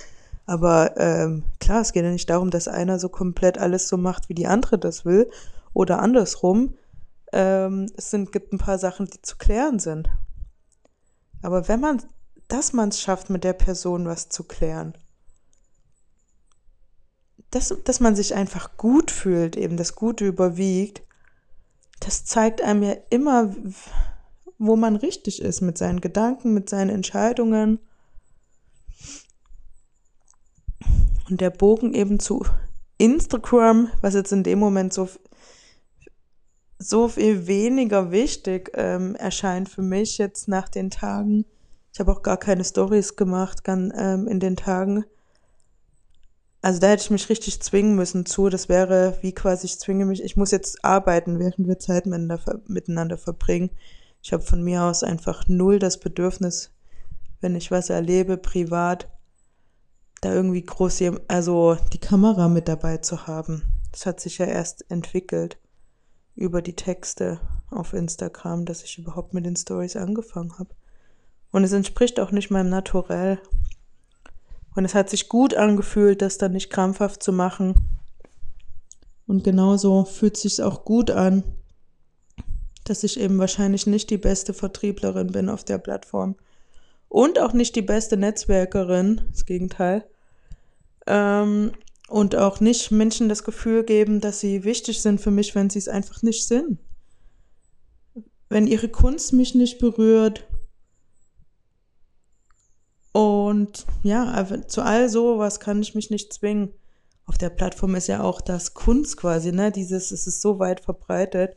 Aber 0.47 0.97
ähm, 0.97 1.45
klar, 1.61 1.83
es 1.83 1.93
geht 1.93 2.03
ja 2.03 2.11
nicht 2.11 2.31
darum, 2.31 2.51
dass 2.51 2.67
einer 2.67 2.99
so 2.99 3.09
komplett 3.09 3.59
alles 3.59 3.87
so 3.87 3.97
macht, 3.97 4.29
wie 4.29 4.35
die 4.35 4.49
andere 4.49 4.79
das 4.79 5.05
will, 5.05 5.31
oder 5.73 6.01
andersrum. 6.01 6.75
Ähm, 7.33 7.87
es 7.97 8.11
sind, 8.11 8.33
gibt 8.33 8.53
ein 8.53 8.59
paar 8.59 8.79
Sachen, 8.79 9.07
die 9.07 9.23
zu 9.23 9.37
klären 9.37 9.79
sind. 9.79 10.09
Aber 11.43 11.69
wenn 11.69 11.81
man, 11.81 12.03
dass 12.49 12.73
man 12.73 12.91
es 12.91 13.01
schafft, 13.01 13.31
mit 13.31 13.45
der 13.45 13.53
Person 13.53 14.07
was 14.07 14.29
zu 14.29 14.45
klären, 14.45 14.95
dass, 17.51 17.75
dass 17.85 18.01
man 18.01 18.15
sich 18.15 18.35
einfach 18.35 18.77
gut 18.77 19.11
fühlt, 19.11 19.57
eben 19.57 19.77
das 19.77 19.95
Gute 19.95 20.27
überwiegt, 20.27 21.03
das 22.01 22.25
zeigt 22.25 22.63
einem 22.63 22.83
ja 22.83 22.97
immer, 23.11 23.55
wo 24.59 24.77
man 24.77 24.97
richtig 24.97 25.43
ist 25.43 25.61
mit 25.61 25.79
seinen 25.79 26.01
Gedanken, 26.01 26.55
mit 26.55 26.69
seinen 26.69 26.91
Entscheidungen. 26.91 27.79
Und 31.29 31.41
der 31.41 31.51
Bogen 31.51 31.95
eben 31.95 32.21
zu 32.21 32.45
Instagram, 32.99 33.91
was 34.01 34.15
jetzt 34.15 34.33
in 34.33 34.43
dem 34.43 34.59
Moment 34.59 34.93
so, 34.93 35.09
so 36.83 37.09
viel 37.09 37.47
weniger 37.47 38.11
wichtig 38.11 38.73
ähm, 38.75 39.15
erscheint 39.15 39.69
für 39.69 39.83
mich 39.83 40.19
jetzt 40.19 40.49
nach 40.49 40.69
den 40.69 40.91
Tagen. 40.91 41.45
Ich 41.93 42.01
habe 42.01 42.11
auch 42.13 42.23
gar 42.23 42.37
keine 42.37 42.65
Stories 42.65 43.17
gemacht 43.17 43.65
kann, 43.65 43.93
ähm, 43.97 44.27
in 44.27 44.41
den 44.41 44.57
Tagen 44.57 45.05
also 46.63 46.79
da 46.79 46.89
hätte 46.89 47.05
ich 47.05 47.11
mich 47.11 47.29
richtig 47.29 47.61
zwingen 47.63 47.95
müssen 47.95 48.27
zu. 48.27 48.49
Das 48.49 48.69
wäre 48.69 49.17
wie 49.23 49.33
quasi, 49.33 49.67
ich 49.67 49.79
zwinge 49.79 50.05
mich, 50.05 50.23
ich 50.23 50.37
muss 50.37 50.51
jetzt 50.51 50.85
arbeiten, 50.85 51.39
während 51.39 51.67
wir 51.67 51.79
Zeit 51.79 52.07
miteinander, 52.07 52.61
miteinander 52.67 53.17
verbringen. 53.17 53.71
Ich 54.23 54.33
habe 54.33 54.43
von 54.43 54.63
mir 54.63 54.83
aus 54.83 55.03
einfach 55.03 55.49
null 55.49 55.79
das 55.79 55.99
Bedürfnis, 55.99 56.71
wenn 57.41 57.57
ich 57.57 57.71
was 57.71 57.89
erlebe, 57.89 58.37
privat, 58.37 59.09
da 60.21 60.35
irgendwie 60.35 60.63
groß, 60.63 61.03
also 61.29 61.79
die 61.95 61.99
Kamera 61.99 62.49
mit 62.49 62.69
dabei 62.69 62.99
zu 62.99 63.27
haben. 63.27 63.63
Das 63.93 64.05
hat 64.05 64.21
sich 64.21 64.37
ja 64.37 64.45
erst 64.45 64.91
entwickelt 64.91 65.59
über 66.41 66.63
die 66.63 66.75
Texte 66.75 67.39
auf 67.71 67.93
Instagram, 67.93 68.65
dass 68.65 68.83
ich 68.83 68.99
überhaupt 68.99 69.35
mit 69.35 69.45
den 69.45 69.57
Stories 69.57 69.95
angefangen 69.95 70.59
habe. 70.59 70.75
Und 71.53 71.65
es 71.65 71.73
entspricht 71.73 72.19
auch 72.19 72.31
nicht 72.31 72.51
meinem 72.51 72.71
Naturell. 72.71 73.39
Und 74.75 74.85
es 74.87 74.95
hat 74.95 75.11
sich 75.11 75.29
gut 75.29 75.55
angefühlt, 75.55 76.23
das 76.23 76.39
dann 76.39 76.53
nicht 76.53 76.71
krampfhaft 76.71 77.23
zu 77.23 77.33
machen. 77.33 77.75
Und 79.27 79.45
genauso 79.45 80.07
fühlt 80.07 80.37
es 80.37 80.43
sich 80.43 80.63
auch 80.63 80.85
gut 80.85 81.11
an, 81.11 81.45
dass 82.85 83.05
ich 83.05 83.21
eben 83.21 83.39
wahrscheinlich 83.39 83.87
nicht 83.87 84.09
die 84.09 84.19
beste 84.19 84.55
Vertrieblerin 84.55 85.33
bin 85.33 85.51
auf 85.51 85.63
der 85.63 85.79
Plattform. 85.79 86.37
Und 87.09 87.39
auch 87.39 87.53
nicht 87.53 87.77
die 87.77 87.83
beste 87.83 88.17
Netzwerkerin, 88.17 89.21
das 89.31 89.45
Gegenteil. 89.45 90.07
Ähm, 91.07 91.73
und 92.11 92.37
auch 92.37 92.61
nicht 92.61 92.91
Menschen 92.91 93.29
das 93.29 93.45
Gefühl 93.45 93.85
geben, 93.85 94.21
dass 94.21 94.41
sie 94.41 94.65
wichtig 94.65 95.01
sind 95.01 95.21
für 95.21 95.31
mich, 95.31 95.55
wenn 95.55 95.71
sie 95.71 95.79
es 95.79 95.89
einfach 95.89 96.23
nicht 96.23 96.47
sind. 96.47 96.79
Wenn 98.49 98.67
ihre 98.67 98.89
Kunst 98.89 99.33
mich 99.33 99.55
nicht 99.55 99.79
berührt, 99.79 100.47
und 103.13 103.87
ja, 104.03 104.47
zu 104.69 104.83
all 104.83 105.09
sowas 105.09 105.59
kann 105.61 105.83
ich 105.83 105.95
mich 105.95 106.11
nicht 106.11 106.33
zwingen. 106.33 106.73
Auf 107.27 107.39
der 107.39 107.51
Plattform 107.51 107.95
ist 107.95 108.07
ja 108.07 108.23
auch 108.23 108.41
das 108.41 108.75
Kunst 108.75 109.17
quasi, 109.17 109.53
ne? 109.53 109.73
Dieses, 109.73 110.11
es 110.11 110.27
ist 110.27 110.41
so 110.41 110.59
weit 110.59 110.81
verbreitet, 110.81 111.57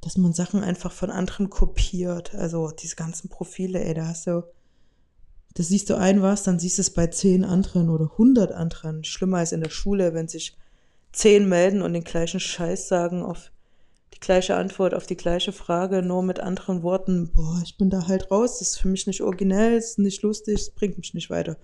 dass 0.00 0.16
man 0.16 0.32
Sachen 0.32 0.62
einfach 0.62 0.92
von 0.92 1.10
anderen 1.10 1.50
kopiert. 1.50 2.34
Also 2.34 2.70
diese 2.70 2.96
ganzen 2.96 3.28
Profile, 3.28 3.82
ey, 3.84 3.94
da 3.94 4.08
hast 4.08 4.26
du, 4.26 4.44
das 5.54 5.68
siehst 5.68 5.88
du 5.90 5.94
ein 5.96 6.20
was, 6.20 6.42
dann 6.42 6.58
siehst 6.58 6.78
du 6.78 6.82
es 6.82 6.90
bei 6.90 7.06
zehn 7.06 7.44
anderen 7.44 7.88
oder 7.88 8.16
hundert 8.18 8.52
anderen. 8.52 9.04
Schlimmer 9.04 9.38
als 9.38 9.52
in 9.52 9.60
der 9.60 9.70
Schule, 9.70 10.12
wenn 10.12 10.28
sich 10.28 10.56
zehn 11.12 11.48
melden 11.48 11.80
und 11.80 11.92
den 11.92 12.04
gleichen 12.04 12.40
Scheiß 12.40 12.88
sagen 12.88 13.22
auf 13.22 13.52
die 14.14 14.20
gleiche 14.20 14.56
Antwort 14.56 14.94
auf 14.94 15.06
die 15.06 15.16
gleiche 15.16 15.52
Frage, 15.52 16.02
nur 16.02 16.22
mit 16.22 16.40
anderen 16.40 16.82
Worten, 16.82 17.30
boah, 17.32 17.60
ich 17.64 17.76
bin 17.76 17.90
da 17.90 18.06
halt 18.06 18.30
raus, 18.30 18.58
das 18.58 18.70
ist 18.70 18.80
für 18.80 18.88
mich 18.88 19.06
nicht 19.06 19.22
originell, 19.22 19.76
ist 19.76 19.98
nicht 19.98 20.22
lustig, 20.22 20.54
es 20.54 20.70
bringt 20.70 20.98
mich 20.98 21.14
nicht 21.14 21.30
weiter. 21.30 21.56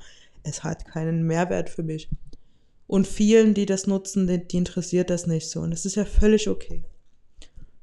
Es 0.42 0.64
hat 0.64 0.84
keinen 0.86 1.22
Mehrwert 1.22 1.70
für 1.70 1.82
mich. 1.82 2.08
Und 2.86 3.06
vielen, 3.06 3.54
die 3.54 3.66
das 3.66 3.86
nutzen, 3.86 4.26
die, 4.26 4.46
die 4.46 4.56
interessiert 4.56 5.10
das 5.10 5.26
nicht 5.26 5.48
so. 5.48 5.60
Und 5.60 5.70
das 5.70 5.86
ist 5.86 5.94
ja 5.94 6.04
völlig 6.04 6.48
okay. 6.48 6.82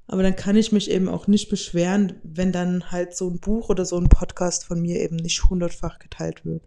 Aber 0.07 0.23
dann 0.23 0.35
kann 0.35 0.55
ich 0.55 0.71
mich 0.71 0.89
eben 0.89 1.09
auch 1.09 1.27
nicht 1.27 1.49
beschweren, 1.49 2.13
wenn 2.23 2.51
dann 2.51 2.91
halt 2.91 3.15
so 3.15 3.29
ein 3.29 3.39
Buch 3.39 3.69
oder 3.69 3.85
so 3.85 3.97
ein 3.97 4.09
Podcast 4.09 4.63
von 4.63 4.81
mir 4.81 5.01
eben 5.01 5.17
nicht 5.17 5.49
hundertfach 5.49 5.99
geteilt 5.99 6.45
wird. 6.45 6.63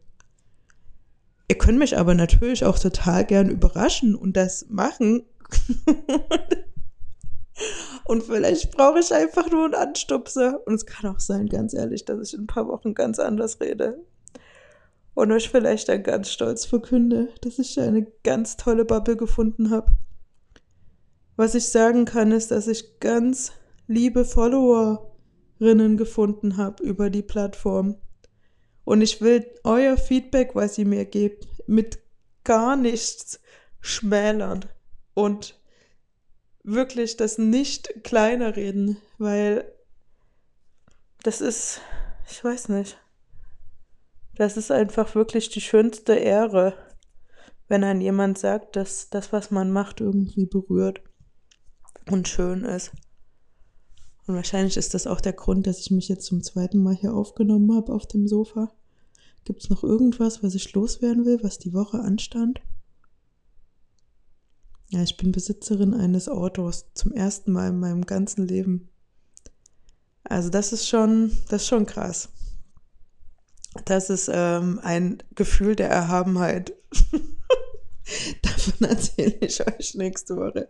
Ihr 1.49 1.59
könnt 1.59 1.79
mich 1.79 1.97
aber 1.99 2.15
natürlich 2.15 2.65
auch 2.65 2.79
total 2.79 3.25
gern 3.25 3.49
überraschen 3.49 4.15
und 4.15 4.37
das 4.37 4.67
machen. 4.69 5.25
Und 8.05 8.25
vielleicht 8.25 8.73
brauche 8.73 8.99
ich 8.99 9.13
einfach 9.13 9.51
nur 9.51 9.67
einen 9.67 9.75
Anstupser. 9.75 10.61
Und 10.67 10.75
es 10.75 10.87
kann 10.87 11.15
auch 11.15 11.21
sein, 11.21 11.47
ganz 11.47 11.75
ehrlich, 11.75 12.05
dass 12.05 12.27
ich 12.27 12.35
in 12.35 12.43
ein 12.43 12.47
paar 12.47 12.67
Wochen 12.67 12.95
ganz 12.95 13.19
anders 13.19 13.61
rede. 13.61 14.05
Und 15.15 15.31
euch 15.31 15.49
vielleicht 15.49 15.89
dann 15.89 16.03
ganz 16.03 16.31
stolz 16.31 16.65
verkünde, 16.65 17.29
dass 17.43 17.59
ich 17.59 17.79
eine 17.79 18.07
ganz 18.25 18.57
tolle 18.57 18.85
Bubble 18.85 19.17
gefunden 19.17 19.71
habe. 19.71 19.93
Was 21.41 21.55
ich 21.55 21.71
sagen 21.71 22.05
kann, 22.05 22.33
ist, 22.33 22.51
dass 22.51 22.69
ich 22.69 23.01
ganz 23.01 23.53
liebe 23.87 24.27
Followerinnen 24.27 25.97
gefunden 25.97 26.59
habe 26.59 26.83
über 26.83 27.09
die 27.09 27.23
Plattform. 27.23 27.97
Und 28.85 29.01
ich 29.01 29.23
will 29.23 29.51
euer 29.65 29.97
Feedback, 29.97 30.55
was 30.55 30.77
ihr 30.77 30.85
mir 30.85 31.07
gebt, 31.07 31.49
mit 31.67 31.99
gar 32.45 32.77
nichts 32.77 33.41
schmälern. 33.81 34.67
Und 35.15 35.59
wirklich 36.63 37.17
das 37.17 37.39
nicht 37.39 38.05
kleiner 38.05 38.55
reden, 38.55 38.99
weil 39.17 39.65
das 41.23 41.41
ist, 41.41 41.81
ich 42.31 42.45
weiß 42.45 42.69
nicht, 42.69 42.99
das 44.35 44.59
ist 44.59 44.71
einfach 44.71 45.15
wirklich 45.15 45.49
die 45.49 45.63
schönste 45.63 46.17
Ehre, 46.17 46.75
wenn 47.67 47.83
ein 47.83 48.03
jemand 48.03 48.37
sagt, 48.37 48.77
dass 48.77 49.09
das, 49.09 49.33
was 49.33 49.51
man 49.51 49.73
macht, 49.73 50.03
irgendwie 50.03 50.45
berührt. 50.45 51.01
Und 52.11 52.29
schön 52.29 52.65
ist. 52.65 52.93
Und 54.27 54.35
wahrscheinlich 54.35 54.77
ist 54.77 54.95
das 54.95 55.07
auch 55.07 55.21
der 55.21 55.33
Grund, 55.33 55.67
dass 55.67 55.81
ich 55.81 55.91
mich 55.91 56.09
jetzt 56.09 56.27
zum 56.27 56.43
zweiten 56.43 56.83
Mal 56.83 56.95
hier 56.95 57.15
aufgenommen 57.15 57.75
habe 57.75 57.93
auf 57.93 58.07
dem 58.07 58.29
Sofa. 58.29 58.73
Gibt 59.45 59.63
es 59.63 59.71
noch 59.71 59.83
irgendwas, 59.83 60.43
was 60.43 60.55
ich 60.55 60.73
loswerden 60.73 61.25
will, 61.25 61.43
was 61.43 61.59
die 61.59 61.73
Woche 61.73 62.01
anstand? 62.01 62.61
Ja, 64.91 65.03
ich 65.03 65.17
bin 65.17 65.33
Besitzerin 65.33 65.95
eines 65.95 66.29
Autos 66.29 66.87
zum 66.95 67.13
ersten 67.13 67.53
Mal 67.53 67.69
in 67.69 67.81
meinem 67.81 68.07
ganzen 68.07 68.47
Leben. 68.47 68.89
Also 70.25 70.51
das 70.51 70.73
ist 70.73 70.89
schon, 70.89 71.33
das 71.49 71.63
ist 71.63 71.69
schon 71.69 71.87
krass. 71.87 72.29
Das 73.85 74.11
ist 74.11 74.29
ähm, 74.33 74.81
ein 74.83 75.23
Gefühl 75.35 75.77
der 75.77 75.91
Erhabenheit. 75.91 76.75
Davon 78.43 78.89
erzähle 78.89 79.37
ich 79.41 79.67
euch 79.67 79.95
nächste 79.95 80.37
Woche. 80.37 80.69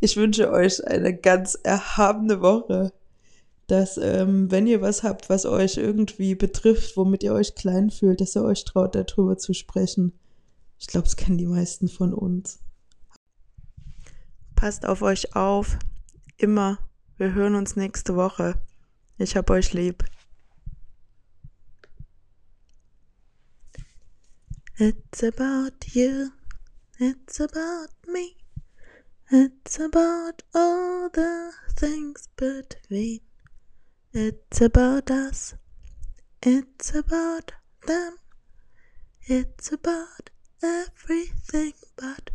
Ich 0.00 0.16
wünsche 0.16 0.50
euch 0.50 0.86
eine 0.86 1.16
ganz 1.16 1.58
erhabene 1.62 2.40
Woche. 2.40 2.92
Dass, 3.68 3.96
ähm, 3.96 4.48
wenn 4.52 4.68
ihr 4.68 4.80
was 4.80 5.02
habt, 5.02 5.28
was 5.28 5.44
euch 5.44 5.76
irgendwie 5.76 6.36
betrifft, 6.36 6.96
womit 6.96 7.24
ihr 7.24 7.32
euch 7.32 7.56
klein 7.56 7.90
fühlt, 7.90 8.20
dass 8.20 8.36
ihr 8.36 8.44
euch 8.44 8.64
traut, 8.64 8.94
darüber 8.94 9.38
zu 9.38 9.54
sprechen. 9.54 10.12
Ich 10.78 10.86
glaube, 10.86 11.08
es 11.08 11.16
kennen 11.16 11.38
die 11.38 11.46
meisten 11.46 11.88
von 11.88 12.14
uns. 12.14 12.60
Passt 14.54 14.86
auf 14.86 15.02
euch 15.02 15.34
auf. 15.34 15.78
Immer. 16.36 16.78
Wir 17.16 17.34
hören 17.34 17.56
uns 17.56 17.74
nächste 17.74 18.14
Woche. 18.14 18.54
Ich 19.18 19.36
hab 19.36 19.50
euch 19.50 19.72
lieb. 19.72 20.04
It's 24.78 25.24
about 25.24 25.72
you. 25.92 26.30
It's 26.98 27.40
about 27.40 27.90
me. 28.08 28.38
It's 29.30 29.78
about 29.78 30.42
all 30.54 31.10
the 31.10 31.52
things 31.74 32.26
between. 32.36 33.20
It's 34.14 34.62
about 34.62 35.10
us. 35.10 35.54
It's 36.42 36.94
about 36.94 37.52
them. 37.86 38.16
It's 39.26 39.70
about 39.72 40.30
everything 40.62 41.74
but 41.96 42.30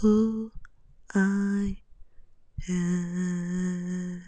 who 0.00 0.50
I 1.14 1.76
am. 2.68 4.22